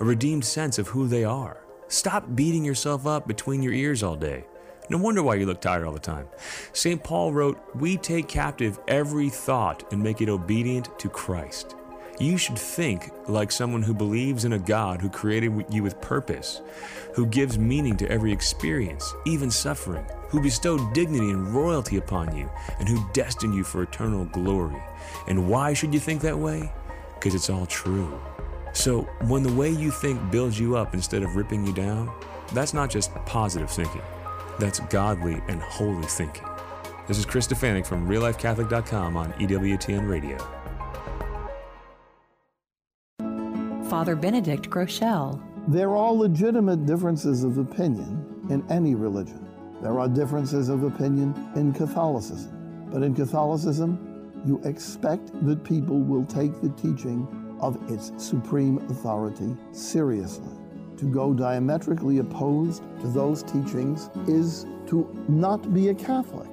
[0.00, 1.64] a redeemed sense of who they are.
[1.86, 4.44] Stop beating yourself up between your ears all day.
[4.90, 6.26] No wonder why you look tired all the time.
[6.72, 7.02] St.
[7.04, 11.76] Paul wrote, We take captive every thought and make it obedient to Christ.
[12.20, 16.60] You should think like someone who believes in a God who created you with purpose,
[17.14, 22.50] who gives meaning to every experience, even suffering, who bestowed dignity and royalty upon you,
[22.78, 24.82] and who destined you for eternal glory.
[25.26, 26.70] And why should you think that way?
[27.14, 28.20] Because it's all true.
[28.74, 32.10] So, when the way you think builds you up instead of ripping you down,
[32.52, 34.02] that's not just positive thinking,
[34.58, 36.46] that's godly and holy thinking.
[37.08, 40.61] This is Chris Stefanick from RealLifeCatholic.com on EWTN Radio.
[43.92, 45.38] Father Benedict Groeschel.
[45.68, 49.46] There are legitimate differences of opinion in any religion.
[49.82, 52.88] There are differences of opinion in Catholicism.
[52.90, 57.28] But in Catholicism, you expect that people will take the teaching
[57.60, 60.56] of its supreme authority seriously.
[60.96, 66.48] To go diametrically opposed to those teachings is to not be a Catholic.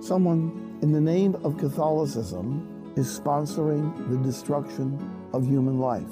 [0.00, 4.98] Someone in the name of Catholicism is sponsoring the destruction
[5.32, 6.10] of human life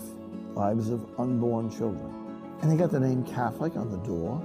[0.59, 2.13] lives of unborn children.
[2.61, 4.43] And they got the name Catholic on the door.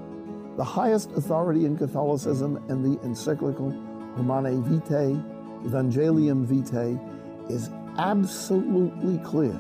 [0.56, 3.72] The highest authority in Catholicism and the encyclical
[4.16, 5.20] Humanae Vitae,
[5.66, 7.00] Evangelium Vitae,
[7.50, 9.60] is absolutely clear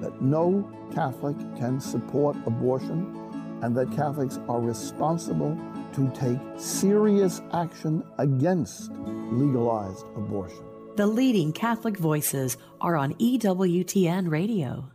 [0.00, 3.16] that no Catholic can support abortion
[3.62, 5.56] and that Catholics are responsible
[5.94, 8.90] to take serious action against
[9.30, 10.64] legalized abortion.
[10.96, 14.90] The leading Catholic voices are on EWTN Radio.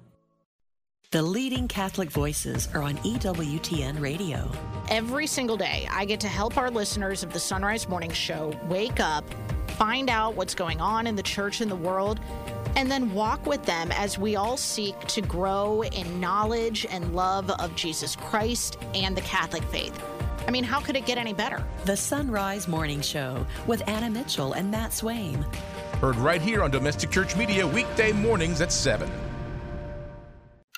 [1.13, 4.51] The leading Catholic voices are on EWTN Radio.
[4.89, 8.99] Every single day, I get to help our listeners of the Sunrise Morning Show wake
[8.99, 9.23] up,
[9.77, 12.19] find out what's going on in the church and the world,
[12.75, 17.49] and then walk with them as we all seek to grow in knowledge and love
[17.51, 19.97] of Jesus Christ and the Catholic faith.
[20.45, 21.63] I mean, how could it get any better?
[21.85, 25.41] The Sunrise Morning Show with Anna Mitchell and Matt Swaim.
[26.01, 29.09] Heard right here on Domestic Church Media, weekday mornings at 7.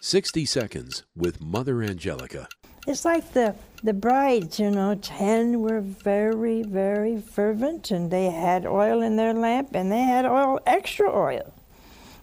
[0.02, 2.47] 60 Seconds with Mother Angelica.
[2.88, 8.66] It's like the the brides, you know, ten were very, very fervent, and they had
[8.66, 11.54] oil in their lamp, and they had oil, extra oil.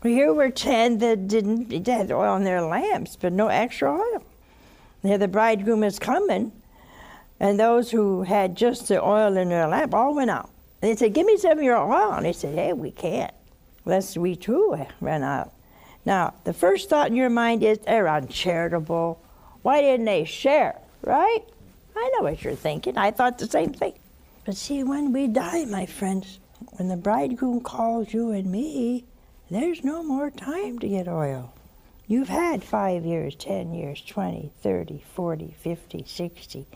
[0.02, 4.22] Here were ten that didn't, they had oil in their lamps, but no extra oil.
[5.02, 6.52] Here the bridegroom is coming,
[7.38, 10.50] and those who had just the oil in their lamp all went out.
[10.82, 13.32] And they said, "Give me some of your oil," and they said, "Hey, we can't.
[13.84, 15.52] lest we too run out.
[16.06, 19.20] Now, the first thought in your mind is they're uncharitable.
[19.62, 21.42] Why didn't they share, right?
[21.96, 22.96] I know what you're thinking.
[22.96, 23.94] I thought the same thing.
[24.44, 26.38] But see, when we die, my friends,
[26.76, 29.04] when the bridegroom calls you and me,
[29.50, 31.52] there's no more time to get oil.
[32.06, 36.66] You've had five years, 10 years, 20, 30, 40, 50, 60,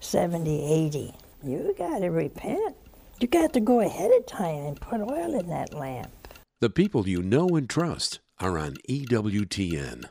[0.00, 1.14] 70, 80.
[1.44, 2.74] You got to repent.
[3.20, 6.10] You got to go ahead of time and put oil in that lamp.
[6.60, 10.04] The people you know and trust are on EWTN.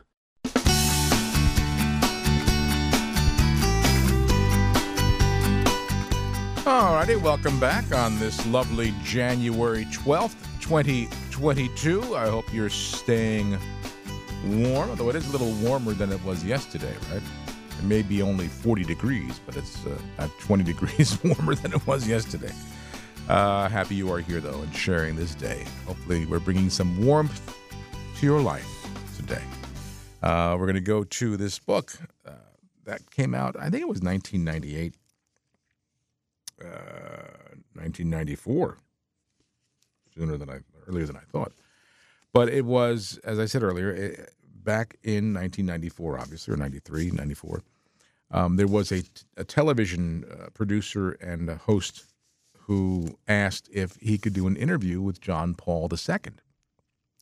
[6.66, 12.16] All righty, welcome back on this lovely January 12th, 2022.
[12.16, 13.56] I hope you're staying
[14.44, 17.22] warm, although it is a little warmer than it was yesterday, right?
[17.78, 21.86] It may be only 40 degrees, but it's uh, at 20 degrees warmer than it
[21.86, 22.52] was yesterday.
[23.28, 25.64] Uh, happy you are here, though, and sharing this day.
[25.86, 27.56] Hopefully, we're bringing some warmth
[28.18, 29.42] to your life today.
[30.22, 31.92] Uh, we're going to go to this book
[32.26, 32.30] uh,
[32.84, 34.94] that came out, I think it was 1998
[36.62, 36.66] uh,
[37.74, 38.78] 1994,
[40.14, 41.52] sooner than I earlier than I thought.
[42.32, 44.32] But it was, as I said earlier, it,
[44.64, 47.62] back in 1994, obviously, or 93, 94.
[48.30, 49.02] Um, there was a,
[49.36, 52.04] a television uh, producer and a host
[52.60, 56.32] who asked if he could do an interview with John Paul II,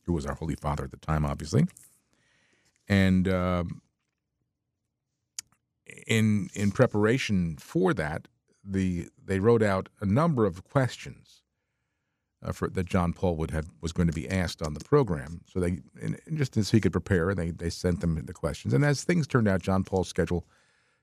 [0.05, 1.65] who was our Holy Father at the time, obviously.
[2.87, 3.81] And um,
[6.07, 8.27] in in preparation for that,
[8.63, 11.41] the they wrote out a number of questions
[12.43, 15.41] uh, for, that John Paul would have was going to be asked on the program.
[15.51, 18.73] So they and, just as he could prepare, they they sent them the questions.
[18.73, 20.45] And as things turned out, John Paul's schedule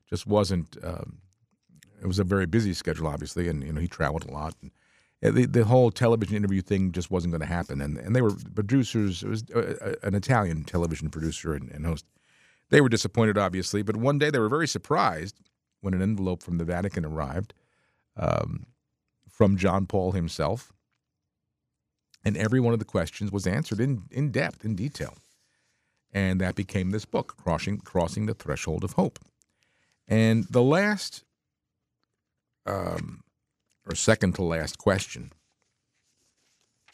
[0.09, 0.77] just wasn't.
[0.83, 1.19] Um,
[2.01, 4.55] it was a very busy schedule, obviously, and you know he traveled a lot.
[4.61, 4.73] And
[5.31, 7.81] the the whole television interview thing just wasn't going to happen.
[7.81, 9.23] And and they were producers.
[9.23, 12.05] It was uh, an Italian television producer and, and host.
[12.71, 15.41] They were disappointed, obviously, but one day they were very surprised
[15.83, 17.53] when an envelope from the Vatican arrived
[18.17, 18.67] um,
[19.29, 20.73] from John Paul himself.
[22.25, 25.17] And every one of the questions was answered in, in depth, in detail.
[26.13, 29.19] And that became this book, Crossing, Crossing the Threshold of Hope.
[30.07, 31.25] And the last,
[32.65, 33.23] um,
[33.87, 35.33] or second to last question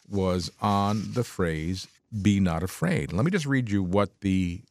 [0.09, 1.87] was on the phrase,
[2.23, 3.13] be not afraid.
[3.13, 4.63] Let me just read you what the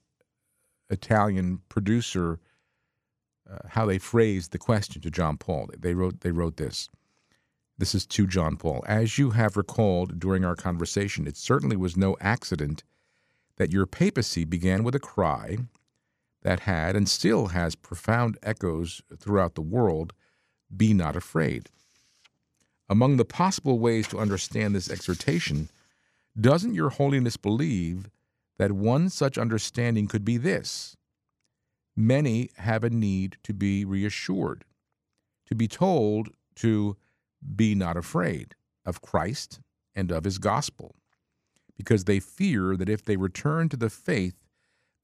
[0.89, 2.39] Italian producer
[3.49, 5.69] uh, how they phrased the question to John Paul.
[5.77, 6.89] They wrote they wrote this.
[7.77, 8.83] This is to John Paul.
[8.87, 12.83] As you have recalled during our conversation, it certainly was no accident
[13.57, 15.57] that your papacy began with a cry
[16.41, 20.13] that had and still has profound echoes throughout the world
[20.75, 21.69] be not afraid.
[22.89, 25.69] Among the possible ways to understand this exhortation,
[26.39, 28.09] doesn't your holiness believe
[28.57, 30.95] that one such understanding could be this?
[31.95, 34.63] Many have a need to be reassured,
[35.47, 36.95] to be told to
[37.55, 39.59] be not afraid of Christ
[39.95, 40.95] and of his gospel,
[41.75, 44.35] because they fear that if they return to the faith,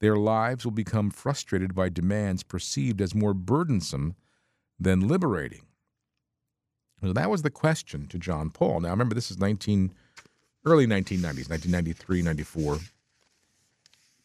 [0.00, 4.14] their lives will become frustrated by demands perceived as more burdensome
[4.78, 5.66] than liberating.
[7.02, 8.80] So that was the question to John Paul.
[8.80, 9.92] Now remember, this is 19,
[10.64, 12.78] early 1990s, 1993, 94.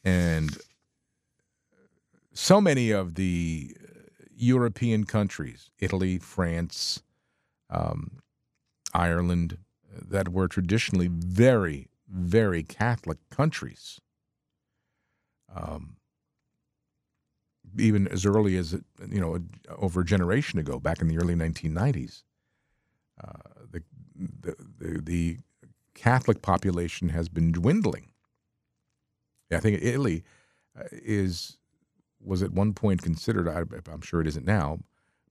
[0.03, 0.57] And
[2.33, 3.75] so many of the
[4.35, 7.03] European countries, Italy, France,
[7.69, 8.19] um,
[8.93, 9.57] Ireland,
[9.93, 13.99] that were traditionally very, very Catholic countries,
[15.53, 15.97] um,
[17.77, 18.73] even as early as
[19.11, 19.39] you know
[19.77, 22.28] over a generation ago, back in the early 1990s, uh,
[23.71, 23.83] the,
[24.15, 25.37] the, the the
[25.95, 28.11] Catholic population has been dwindling.
[29.51, 30.23] I think Italy
[30.79, 31.57] uh, is
[32.21, 33.47] was at one point considered.
[33.47, 34.79] I, I'm sure it isn't now.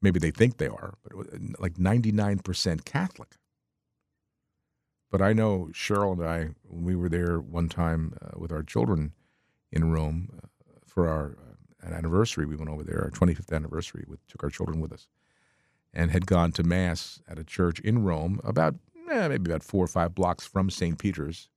[0.01, 1.12] Maybe they think they are, but
[1.59, 3.36] like 99% Catholic.
[5.11, 8.62] But I know Cheryl and I, when we were there one time uh, with our
[8.62, 9.12] children
[9.72, 10.47] in Rome uh,
[10.86, 11.36] for our
[11.82, 15.09] uh, anniversary, we went over there, our 25th anniversary, with, took our children with us,
[15.93, 18.74] and had gone to Mass at a church in Rome, about
[19.11, 20.99] eh, maybe about four or five blocks from St.
[20.99, 21.49] Peter's.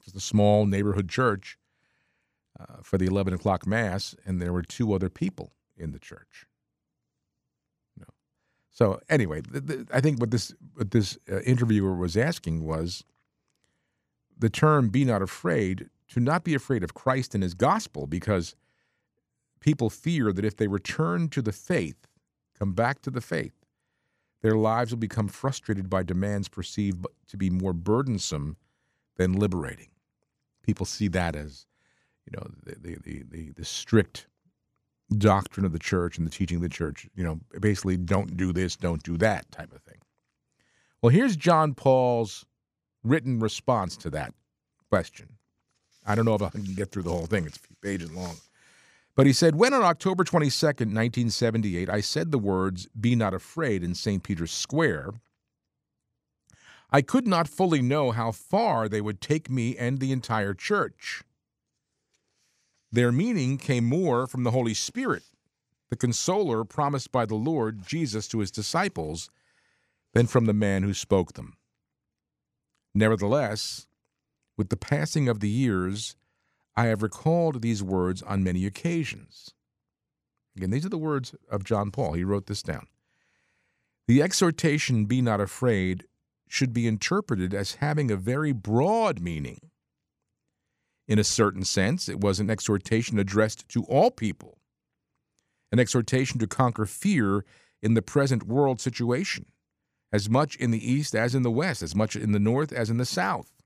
[0.00, 1.58] It was a small neighborhood church
[2.58, 6.46] uh, for the 11 o'clock Mass, and there were two other people in the church.
[8.78, 13.02] So anyway, the, the, I think what this what this uh, interviewer was asking was
[14.38, 18.54] the term "be not afraid" to not be afraid of Christ and His gospel, because
[19.58, 22.06] people fear that if they return to the faith,
[22.58, 23.54] come back to the faith,
[24.42, 28.56] their lives will become frustrated by demands perceived to be more burdensome
[29.16, 29.88] than liberating.
[30.62, 31.66] People see that as,
[32.24, 34.28] you know, the the the, the, strict
[35.16, 37.08] doctrine of the church and the teaching of the church.
[37.14, 39.98] You know, basically, don't do this, don't do that type of thing.
[41.00, 42.44] Well, here's John Paul's
[43.02, 44.34] written response to that
[44.90, 45.28] question.
[46.06, 48.12] I don't know if I can get through the whole thing, it's a few pages
[48.12, 48.36] long.
[49.18, 53.82] But he said, When on October 22nd, 1978, I said the words, Be not afraid,
[53.82, 54.22] in St.
[54.22, 55.14] Peter's Square,
[56.92, 61.24] I could not fully know how far they would take me and the entire church.
[62.92, 65.24] Their meaning came more from the Holy Spirit,
[65.90, 69.30] the consoler promised by the Lord Jesus to his disciples,
[70.14, 71.56] than from the man who spoke them.
[72.94, 73.88] Nevertheless,
[74.56, 76.14] with the passing of the years,
[76.78, 79.50] I have recalled these words on many occasions.
[80.56, 82.12] Again, these are the words of John Paul.
[82.12, 82.86] He wrote this down.
[84.06, 86.04] The exhortation, Be not afraid,
[86.46, 89.72] should be interpreted as having a very broad meaning.
[91.08, 94.58] In a certain sense, it was an exhortation addressed to all people,
[95.72, 97.44] an exhortation to conquer fear
[97.82, 99.46] in the present world situation,
[100.12, 102.88] as much in the East as in the West, as much in the North as
[102.88, 103.57] in the South.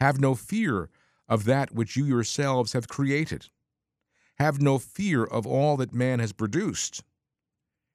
[0.00, 0.88] Have no fear
[1.28, 3.48] of that which you yourselves have created.
[4.38, 7.04] Have no fear of all that man has produced,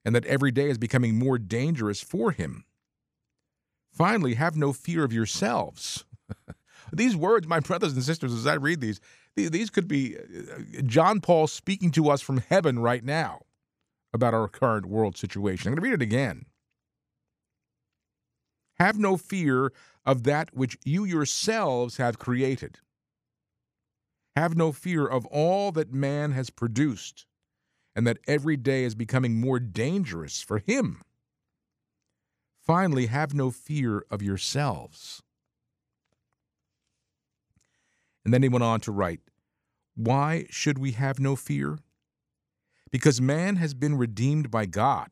[0.06, 2.66] and that every day is becoming more dangerous for him.
[3.92, 6.06] Finally, have no fear of yourselves.
[6.94, 9.00] these words, my brothers and sisters, as I read these,
[9.36, 13.42] these could be uh, John Paul speaking to us from heaven right now
[14.14, 15.68] about our current world situation.
[15.68, 16.46] I'm going to read it again.
[18.78, 19.72] Have no fear
[20.06, 22.80] of that which you yourselves have created.
[24.36, 27.26] Have no fear of all that man has produced,
[27.96, 31.02] and that every day is becoming more dangerous for him.
[32.66, 35.22] Finally, have no fear of yourselves.
[38.24, 39.22] And then he went on to write,
[39.96, 41.78] Why should we have no fear?
[42.92, 45.10] Because man has been redeemed by God.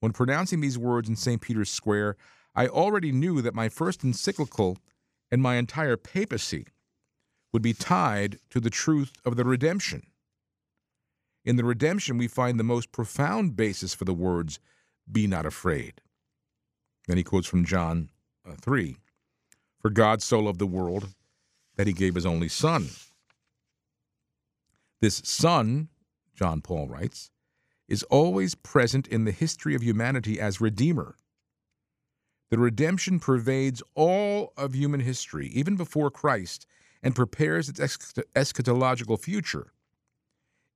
[0.00, 1.40] When pronouncing these words in St.
[1.40, 2.16] Peter's Square,
[2.54, 4.78] I already knew that my first encyclical
[5.30, 6.66] and my entire papacy
[7.52, 10.06] would be tied to the truth of the redemption.
[11.44, 14.60] In the redemption, we find the most profound basis for the words,
[15.10, 16.00] Be not afraid.
[17.08, 18.10] Then he quotes from John
[18.48, 18.96] uh, 3
[19.80, 21.08] For God so loved the world
[21.76, 22.90] that he gave his only Son.
[25.00, 25.88] This Son,
[26.34, 27.30] John Paul writes,
[27.88, 31.16] is always present in the history of humanity as Redeemer.
[32.52, 36.66] The redemption pervades all of human history, even before Christ,
[37.02, 39.72] and prepares its eschatological future.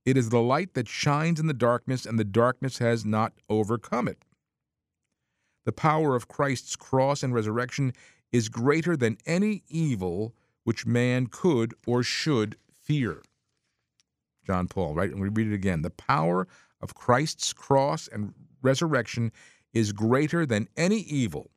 [0.06, 4.08] It is the light that shines in the darkness, and the darkness has not overcome
[4.08, 4.24] it.
[5.66, 7.92] The power of Christ's cross and resurrection
[8.32, 13.20] is greater than any evil which man could or should fear.
[14.46, 15.10] John Paul, right?
[15.10, 15.82] And we read it again.
[15.82, 16.48] The power
[16.80, 19.30] of Christ's cross and resurrection
[19.74, 21.50] is greater than any evil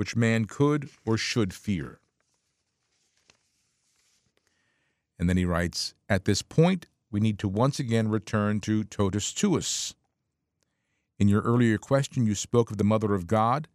[0.00, 2.00] which man could or should fear.
[5.18, 9.30] And then he writes At this point, we need to once again return to totus
[9.34, 9.92] tuus.
[11.18, 13.68] In your earlier question, you spoke of the Mother of God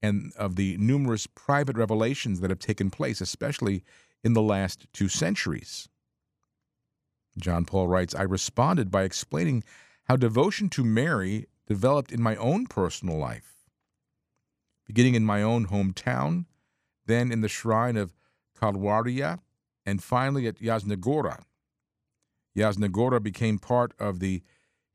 [0.00, 3.84] and of the numerous private revelations that have taken place, especially
[4.24, 5.90] in the last two centuries.
[7.36, 9.64] John Paul writes I responded by explaining
[10.04, 13.57] how devotion to Mary developed in my own personal life
[14.88, 16.46] beginning in my own hometown,
[17.06, 18.16] then in the shrine of
[18.60, 19.38] Kalwaria,
[19.86, 21.42] and finally at Jasna Góra.
[22.56, 24.42] Jasna became part of the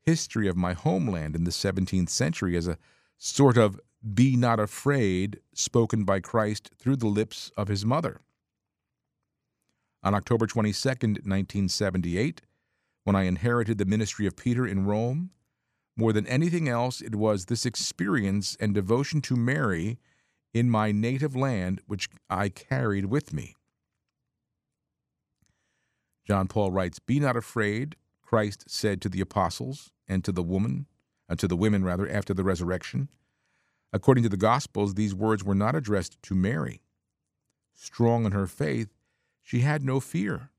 [0.02, 2.76] history of my homeland in the 17th century as a
[3.16, 3.80] sort of
[4.12, 8.20] be not afraid spoken by Christ through the lips of his mother.
[10.02, 12.42] On October 22, 1978,
[13.04, 15.30] when I inherited the ministry of Peter in Rome,
[15.96, 19.98] more than anything else, it was this experience and devotion to Mary
[20.52, 23.54] in my native land which I carried with me.
[26.26, 30.86] John Paul writes, Be not afraid, Christ said to the apostles and to the woman,
[31.28, 33.08] and uh, to the women rather, after the resurrection.
[33.92, 36.82] According to the Gospels, these words were not addressed to Mary.
[37.74, 38.88] Strong in her faith,
[39.42, 40.50] she had no fear.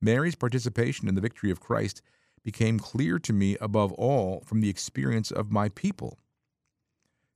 [0.00, 2.02] Mary's participation in the victory of Christ
[2.44, 6.18] became clear to me above all from the experience of my people.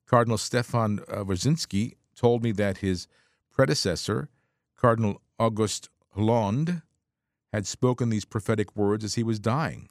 [0.06, 3.08] Cardinal Stefan uh, Wyszyński told me that his
[3.50, 4.28] predecessor,
[4.76, 6.82] Cardinal August Hlond,
[7.52, 9.88] had spoken these prophetic words as he was dying.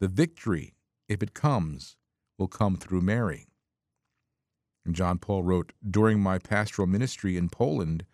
[0.00, 0.74] The victory,
[1.08, 1.96] if it comes,
[2.36, 3.46] will come through Mary.
[4.84, 8.04] And John Paul wrote, During my pastoral ministry in Poland,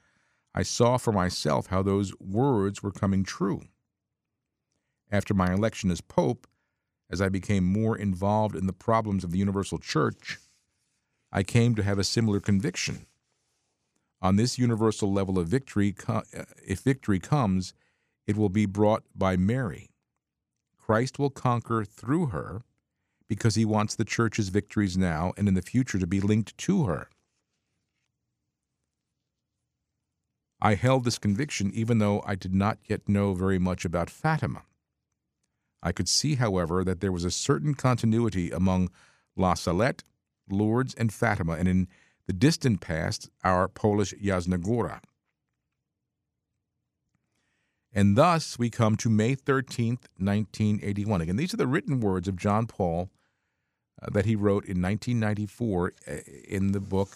[0.55, 3.63] I saw for myself how those words were coming true.
[5.15, 6.45] After my election as Pope,
[7.09, 10.39] as I became more involved in the problems of the Universal Church,
[11.31, 13.07] I came to have a similar conviction.
[14.21, 16.23] On this universal level of victory, uh,
[16.67, 17.75] if victory comes,
[18.27, 19.89] it will be brought by Mary.
[20.77, 22.63] Christ will conquer through her
[23.29, 26.87] because he wants the church's victories now and in the future to be linked to
[26.87, 27.09] her.
[30.61, 34.63] I held this conviction even though I did not yet know very much about Fatima.
[35.85, 38.91] I could see, however, that there was a certain continuity among
[39.37, 40.03] La Salette,
[40.49, 41.89] Lourdes, and Fatima, and in
[42.27, 45.01] the distant past, our Polish Jasna.
[47.93, 51.21] And thus we come to May 13th, 1981.
[51.21, 53.11] Again, these are the written words of John Paul
[54.03, 56.13] uh, that he wrote in 1994 uh,
[56.49, 57.11] in the book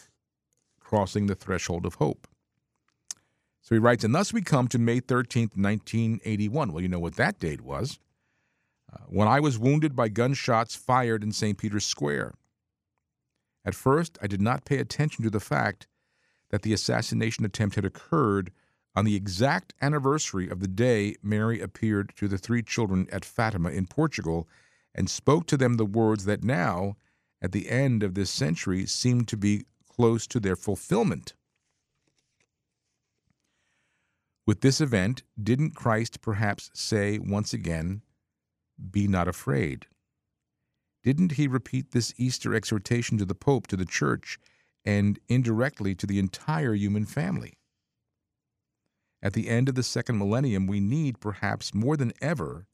[0.78, 2.28] Crossing the Threshold of Hope.
[3.62, 6.72] So he writes, and thus we come to May 13th, 1981.
[6.72, 7.98] Well, you know what that date was.
[9.08, 11.56] When I was wounded by gunshots fired in St.
[11.58, 12.34] Peter's Square.
[13.64, 15.86] At first, I did not pay attention to the fact
[16.50, 18.50] that the assassination attempt had occurred
[18.94, 23.70] on the exact anniversary of the day Mary appeared to the three children at Fatima
[23.70, 24.48] in Portugal
[24.94, 26.96] and spoke to them the words that now,
[27.40, 31.34] at the end of this century, seem to be close to their fulfillment.
[34.46, 38.02] With this event, didn't Christ perhaps say once again,
[38.90, 39.86] Be not afraid?
[41.02, 44.38] Didn't he repeat this Easter exhortation to the Pope, to the Church,
[44.84, 47.54] and indirectly to the entire human family?
[49.22, 52.66] At the end of the second millennium, we need, perhaps more than ever,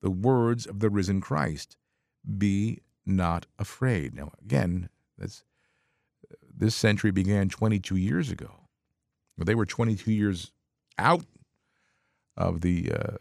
[0.00, 1.76] the words of the risen Christ
[2.36, 4.14] Be not afraid.
[4.14, 5.44] Now, again, this,
[6.74, 8.68] century began 22 years ago.
[9.36, 10.52] They were 22 years
[10.98, 11.24] out
[12.36, 13.16] of the uh,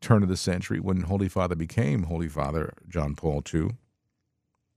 [0.00, 3.70] turn of the century when Holy Father became Holy Father John Paul II.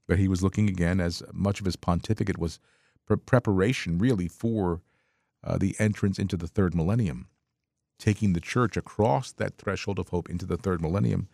[0.06, 2.60] But he was looking again, as much of his pontificate was
[3.06, 4.82] pre- preparation really for
[5.42, 7.28] uh, the entrance into the third millennium,
[7.98, 11.28] taking the church across that threshold of hope into the third millennium.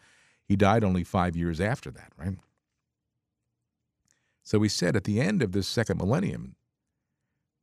[0.44, 2.36] He died only five years after that, right?
[4.42, 6.56] So he said at the end of this second millennium,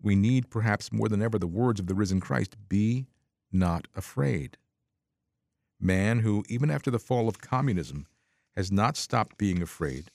[0.02, 3.08] we need perhaps more than ever the words of the risen Christ be
[3.52, 4.58] not afraid.
[5.80, 8.08] Man who, even after the fall of communism,
[8.56, 10.12] has not stopped being afraid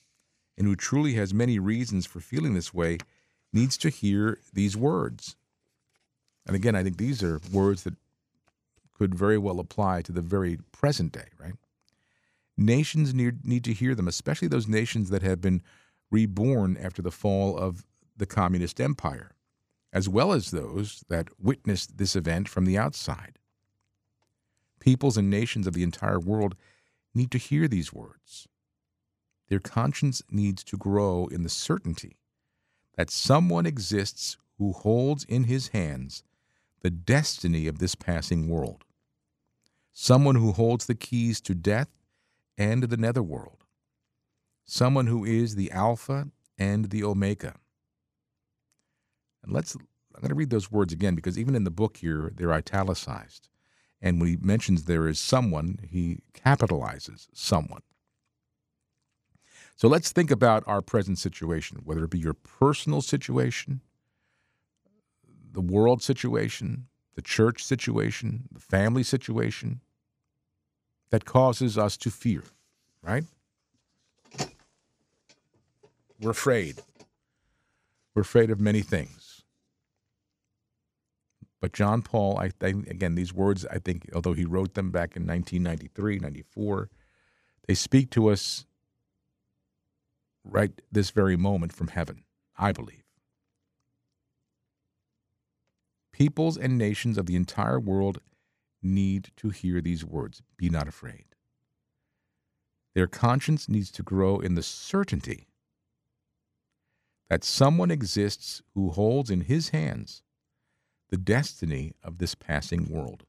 [0.57, 2.97] and who truly has many reasons for feeling this way
[3.51, 5.35] needs to hear these words.
[6.45, 7.95] And again, I think these are words that
[8.93, 11.55] could very well apply to the very present day, right?
[12.57, 15.61] Nations need, need to hear them, especially those nations that have been
[16.11, 17.85] reborn after the fall of
[18.15, 19.33] the communist empire
[19.93, 23.37] as well as those that witnessed this event from the outside.
[24.83, 26.55] Peoples and nations of the entire world
[27.15, 28.47] need to hear these words.
[29.47, 32.17] Their conscience needs to grow in the certainty
[32.97, 36.23] that someone exists who holds in his hands
[36.81, 38.83] the destiny of this passing world,
[39.93, 41.89] someone who holds the keys to death
[42.57, 43.63] and the netherworld,
[44.65, 46.27] someone who is the Alpha
[46.57, 47.55] and the Omega
[49.43, 52.31] and let's, I'm going to read those words again because even in the book here,
[52.35, 53.49] they're italicized.
[54.03, 57.81] And when he mentions there is someone, he capitalizes someone.
[59.77, 63.79] So let's think about our present situation, whether it be your personal situation,
[65.53, 69.79] the world situation, the church situation, the family situation,
[71.09, 72.43] that causes us to fear,
[73.01, 73.23] right?
[76.19, 76.81] We're afraid.
[78.13, 79.22] We're afraid of many things.
[81.63, 85.15] But John Paul, I think, again, these words, I think, although he wrote them back
[85.15, 86.89] in 1993, 94,
[87.69, 88.65] they speak to us
[90.43, 92.25] right this very moment from heaven,
[92.57, 93.05] I believe.
[96.11, 98.19] Peoples and nations of the entire world
[98.81, 101.27] need to hear these words Be not afraid.
[102.93, 105.47] Their conscience needs to grow in the certainty
[107.29, 110.23] that someone exists who holds in his hands
[111.13, 113.23] the destiny of this passing world.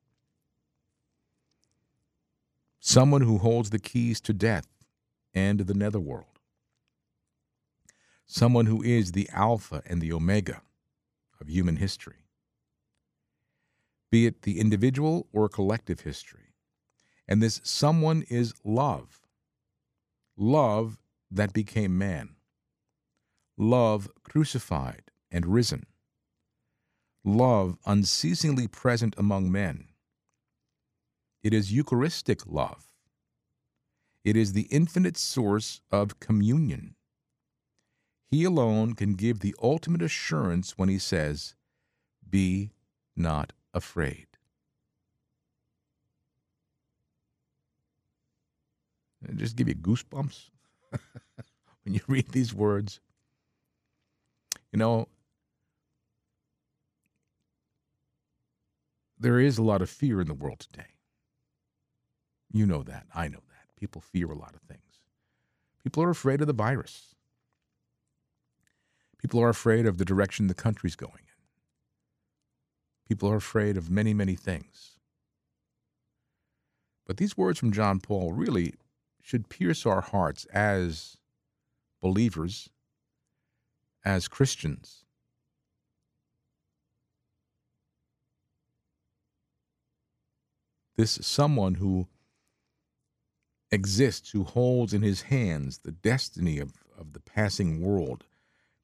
[2.80, 4.66] Someone who holds the keys to death
[5.35, 6.39] and the netherworld.
[8.24, 10.62] Someone who is the Alpha and the Omega
[11.39, 12.24] of human history.
[14.11, 16.55] Be it the individual or collective history.
[17.28, 19.20] And this someone is love.
[20.39, 20.97] Love
[21.30, 22.30] that became man.
[23.59, 25.85] love crucified and risen,
[27.25, 29.89] love unceasingly present among men.
[31.43, 32.93] It is Eucharistic love.
[34.25, 36.95] It is the infinite source of communion.
[38.27, 41.55] He alone can give the ultimate assurance when he says,
[42.29, 42.70] Be
[43.16, 44.27] not afraid.
[49.29, 50.51] It just give you goosebumps
[51.85, 53.01] when you read these words.
[54.72, 55.09] You know,
[59.19, 60.95] there is a lot of fear in the world today.
[62.53, 63.07] You know that.
[63.15, 63.77] I know that.
[63.79, 64.81] People fear a lot of things.
[65.83, 67.15] People are afraid of the virus.
[69.19, 71.25] People are afraid of the direction the country's going in.
[73.09, 74.99] People are afraid of many, many things.
[77.07, 78.75] But these words from John Paul really
[79.23, 81.19] should pierce our hearts as
[82.01, 82.69] believers,
[84.05, 85.03] as Christians.
[90.97, 92.07] This someone who
[93.70, 98.24] exists, who holds in his hands the destiny of, of the passing world,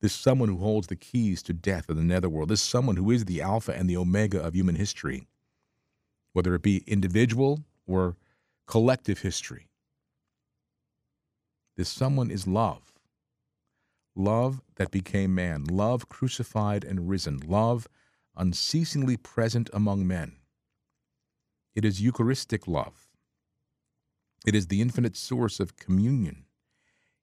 [0.01, 3.27] this someone who holds the keys to death of the netherworld, this someone who is
[3.27, 5.29] the Alpha and the Omega of human history,
[6.33, 8.17] whether it be individual or
[8.67, 9.69] collective history.
[11.77, 12.93] This someone is love.
[14.17, 17.87] Love that became man, love crucified and risen, love
[18.37, 20.40] unceasingly present among men.
[21.81, 23.09] It is Eucharistic love.
[24.47, 26.45] It is the infinite source of communion.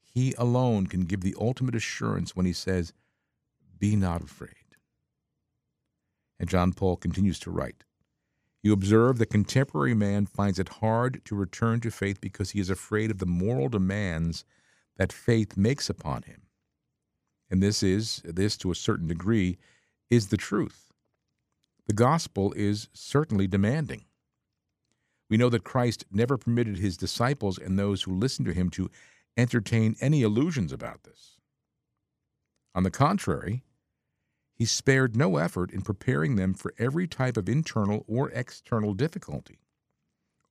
[0.01, 2.91] He alone can give the ultimate assurance when he says,
[3.77, 4.73] Be not afraid.
[6.39, 7.83] And John Paul continues to write
[8.63, 12.71] You observe that contemporary man finds it hard to return to faith because he is
[12.71, 14.43] afraid of the moral demands
[14.95, 16.47] that faith makes upon him.
[17.51, 19.59] And this is, this to a certain degree,
[20.09, 20.91] is the truth.
[21.85, 24.05] The gospel is certainly demanding.
[25.29, 28.89] We know that Christ never permitted his disciples and those who listened to him to
[29.35, 31.37] entertain any illusions about this.
[32.73, 33.63] On the contrary,
[34.53, 39.59] he spared no effort in preparing them for every type of internal or external difficulty,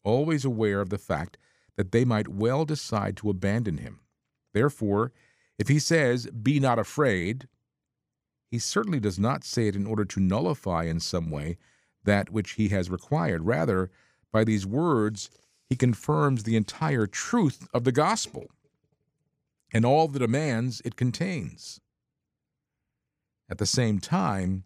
[0.05, 1.39] always aware of the fact
[1.77, 4.01] that they might well decide to abandon him.
[4.55, 5.13] Therefore,
[5.59, 7.49] if he says, Be not afraid,
[8.51, 11.59] he certainly does not say it in order to nullify in some way
[12.05, 13.45] that which he has required.
[13.45, 13.91] Rather,
[14.33, 15.31] by these words,
[15.69, 18.47] he confirms the entire truth of the gospel
[19.73, 21.81] and all the demands it contains.
[23.49, 24.65] At the same time,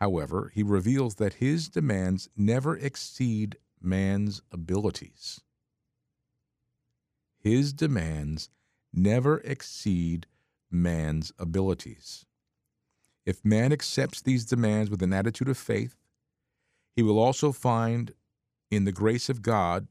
[0.00, 5.40] however, he reveals that his demands never exceed man's abilities.
[7.38, 8.48] His demands
[8.92, 10.26] never exceed
[10.70, 12.26] man's abilities.
[13.24, 15.96] If man accepts these demands with an attitude of faith,
[16.94, 18.14] he will also find
[18.72, 19.86] in the grace of God,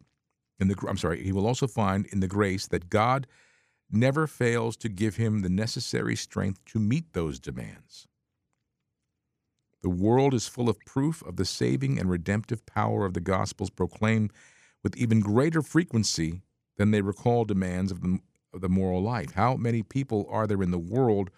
[0.60, 3.28] in the I'm sorry, he will also find in the grace that God
[3.92, 8.08] never fails to give him the necessary strength to meet those demands.
[9.84, 13.70] The world is full of proof of the saving and redemptive power of the Gospels
[13.70, 14.32] proclaimed
[14.84, 16.42] with even greater frequency
[16.78, 18.20] than they recall demands of the,
[18.54, 19.34] of the moral life.
[19.34, 21.30] How many people are there in the world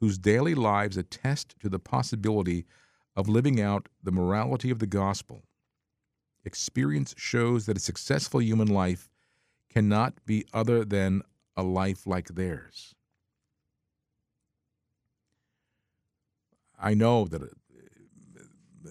[0.00, 2.64] whose daily lives attest to the possibility
[3.16, 5.44] of living out the morality of the gospel?
[6.44, 9.08] Experience shows that a successful human life
[9.68, 11.22] cannot be other than
[11.56, 12.94] a life like theirs.
[16.78, 17.48] I know that a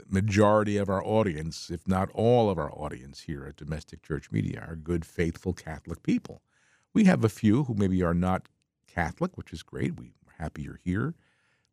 [0.08, 4.66] majority of our audience, if not all of our audience here at Domestic Church Media,
[4.68, 6.42] are good, faithful Catholic people.
[6.94, 8.48] We have a few who maybe are not
[8.88, 10.00] Catholic, which is great.
[10.00, 11.16] We're happy you're here.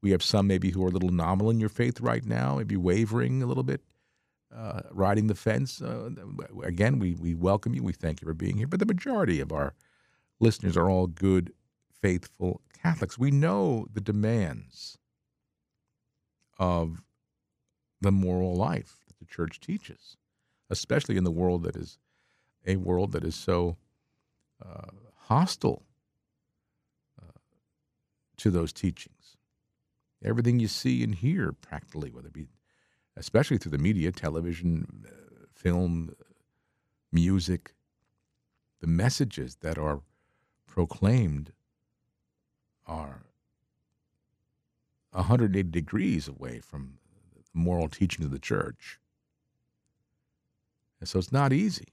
[0.00, 2.76] We have some maybe who are a little nominal in your faith right now, maybe
[2.76, 3.82] wavering a little bit,
[4.54, 5.82] uh, riding the fence.
[5.82, 6.10] Uh,
[6.62, 7.82] again, we, we welcome you.
[7.82, 8.66] We thank you for being here.
[8.66, 9.74] But the majority of our
[10.40, 11.52] listeners are all good,
[12.00, 13.18] faithful Catholics.
[13.18, 14.98] We know the demands
[16.58, 17.02] of
[18.00, 20.16] the moral life that the church teaches,
[20.70, 21.98] especially in the world that is
[22.66, 23.76] a world that is so
[24.64, 24.88] uh,
[25.26, 25.84] hostile
[27.20, 27.38] uh,
[28.36, 29.36] to those teachings.
[30.24, 32.48] Everything you see and hear, practically, whether it be,
[33.18, 36.14] especially through the media, television, uh, film,
[37.12, 37.74] music,
[38.80, 40.00] the messages that are
[40.66, 41.52] proclaimed
[42.86, 43.24] are
[45.10, 46.98] 180 degrees away from
[47.34, 48.98] the moral teaching of the church.
[51.00, 51.88] And so it's not easy.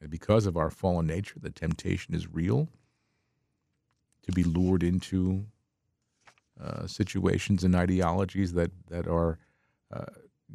[0.00, 2.68] And because of our fallen nature, the temptation is real
[4.22, 5.46] to be lured into
[6.60, 9.38] uh, situations and ideologies that that are
[9.92, 10.04] uh,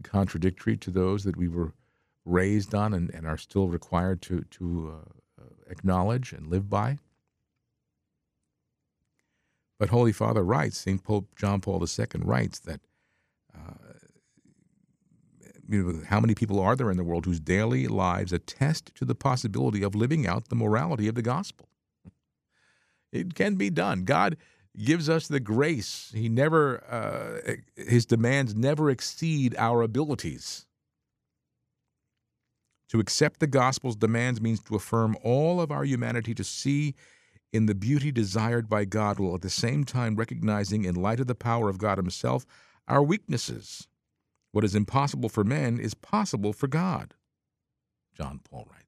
[0.04, 1.74] contradictory to those that we were
[2.26, 4.94] raised on and, and are still required to to
[5.40, 6.98] uh, acknowledge and live by.
[9.78, 11.02] But Holy Father writes, St.
[11.02, 12.82] Pope John Paul II writes that
[13.56, 13.94] uh,
[15.70, 19.06] you know, how many people are there in the world whose daily lives attest to
[19.06, 21.70] the possibility of living out the morality of the gospel?
[23.12, 24.04] It can be done.
[24.04, 24.38] God
[24.78, 26.12] gives us the grace.
[26.14, 30.66] He never, uh, his demands never exceed our abilities.
[32.90, 36.96] To accept the gospel's demands means to affirm all of our humanity to see
[37.52, 41.28] in the beauty desired by God, while at the same time recognizing, in light of
[41.28, 42.46] the power of God Himself,
[42.88, 43.88] our weaknesses.
[44.52, 47.14] What is impossible for men is possible for God,
[48.16, 48.79] John Paul writes.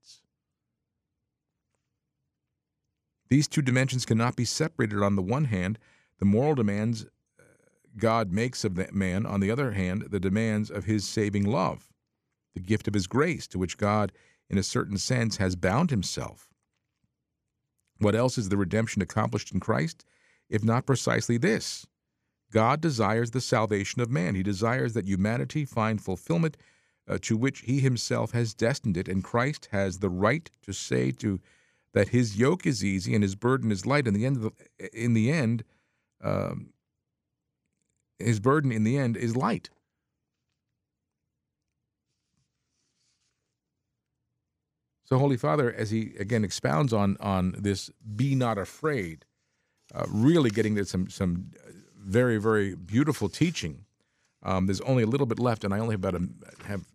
[3.31, 5.01] These two dimensions cannot be separated.
[5.01, 5.79] On the one hand,
[6.19, 7.43] the moral demands uh,
[7.97, 11.93] God makes of man, on the other hand, the demands of His saving love,
[12.53, 14.11] the gift of His grace, to which God,
[14.49, 16.49] in a certain sense, has bound Himself.
[17.99, 20.03] What else is the redemption accomplished in Christ,
[20.49, 21.87] if not precisely this?
[22.51, 24.35] God desires the salvation of man.
[24.35, 26.57] He desires that humanity find fulfillment
[27.07, 31.11] uh, to which he himself has destined it, and Christ has the right to say
[31.11, 31.39] to
[31.93, 34.07] that his yoke is easy and his burden is light.
[34.07, 34.51] In the end, the,
[34.93, 35.63] in the end,
[36.23, 36.73] um,
[38.19, 39.69] his burden in the end is light.
[45.11, 49.25] So, Holy Father, as he again expounds on on this, be not afraid,
[49.93, 51.51] uh, really getting to some some
[51.97, 53.83] very very beautiful teaching.
[54.43, 56.29] Um, there's only a little bit left, and I only have about a,
[56.65, 56.85] have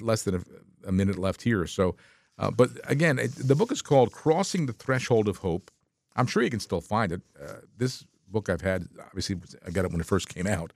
[0.00, 1.66] less than a, a minute left here.
[1.66, 1.96] So,
[2.38, 5.70] uh, but again, it, the book is called "Crossing the Threshold of Hope."
[6.16, 7.20] I'm sure you can still find it.
[7.40, 10.72] Uh, this book I've had, obviously, I got it when it first came out,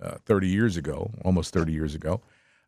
[0.00, 2.20] uh, 30 years ago, almost 30 years ago.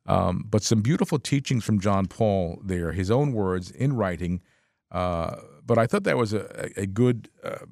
[0.06, 4.42] Um, but some beautiful teachings from John Paul there, his own words in writing.
[4.90, 7.64] Uh, but I thought that was a, a good uh,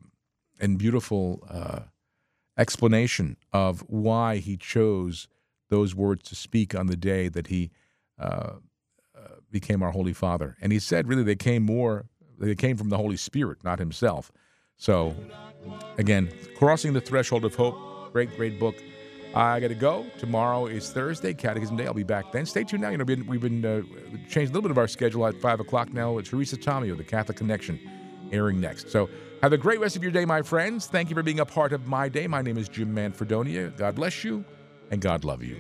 [0.61, 1.81] and beautiful uh,
[2.57, 5.29] explanation of why he chose
[5.69, 7.71] those words to speak on the day that he
[8.19, 8.55] uh,
[9.53, 10.57] became our Holy Father.
[10.61, 12.07] And he said, really, they came more,
[12.39, 14.33] they came from the Holy Spirit, not himself.
[14.77, 15.15] So,
[15.99, 18.75] again, crossing the threshold of hope, great, great book.
[19.35, 20.05] I got to go.
[20.19, 21.87] Tomorrow is Thursday, Catechism Day.
[21.87, 22.45] I'll be back then.
[22.45, 22.91] Stay tuned now.
[22.91, 23.83] You know, we've been, uh,
[24.29, 26.19] changed a little bit of our schedule at 5 o'clock now.
[26.19, 27.79] It's Teresa Tomeo, The Catholic Connection,
[28.31, 28.91] airing next.
[28.91, 29.09] So
[29.43, 30.87] have a great rest of your day, my friends.
[30.87, 32.27] Thank you for being a part of my day.
[32.27, 33.75] My name is Jim Manfredonia.
[33.77, 34.45] God bless you,
[34.91, 35.57] and God love you.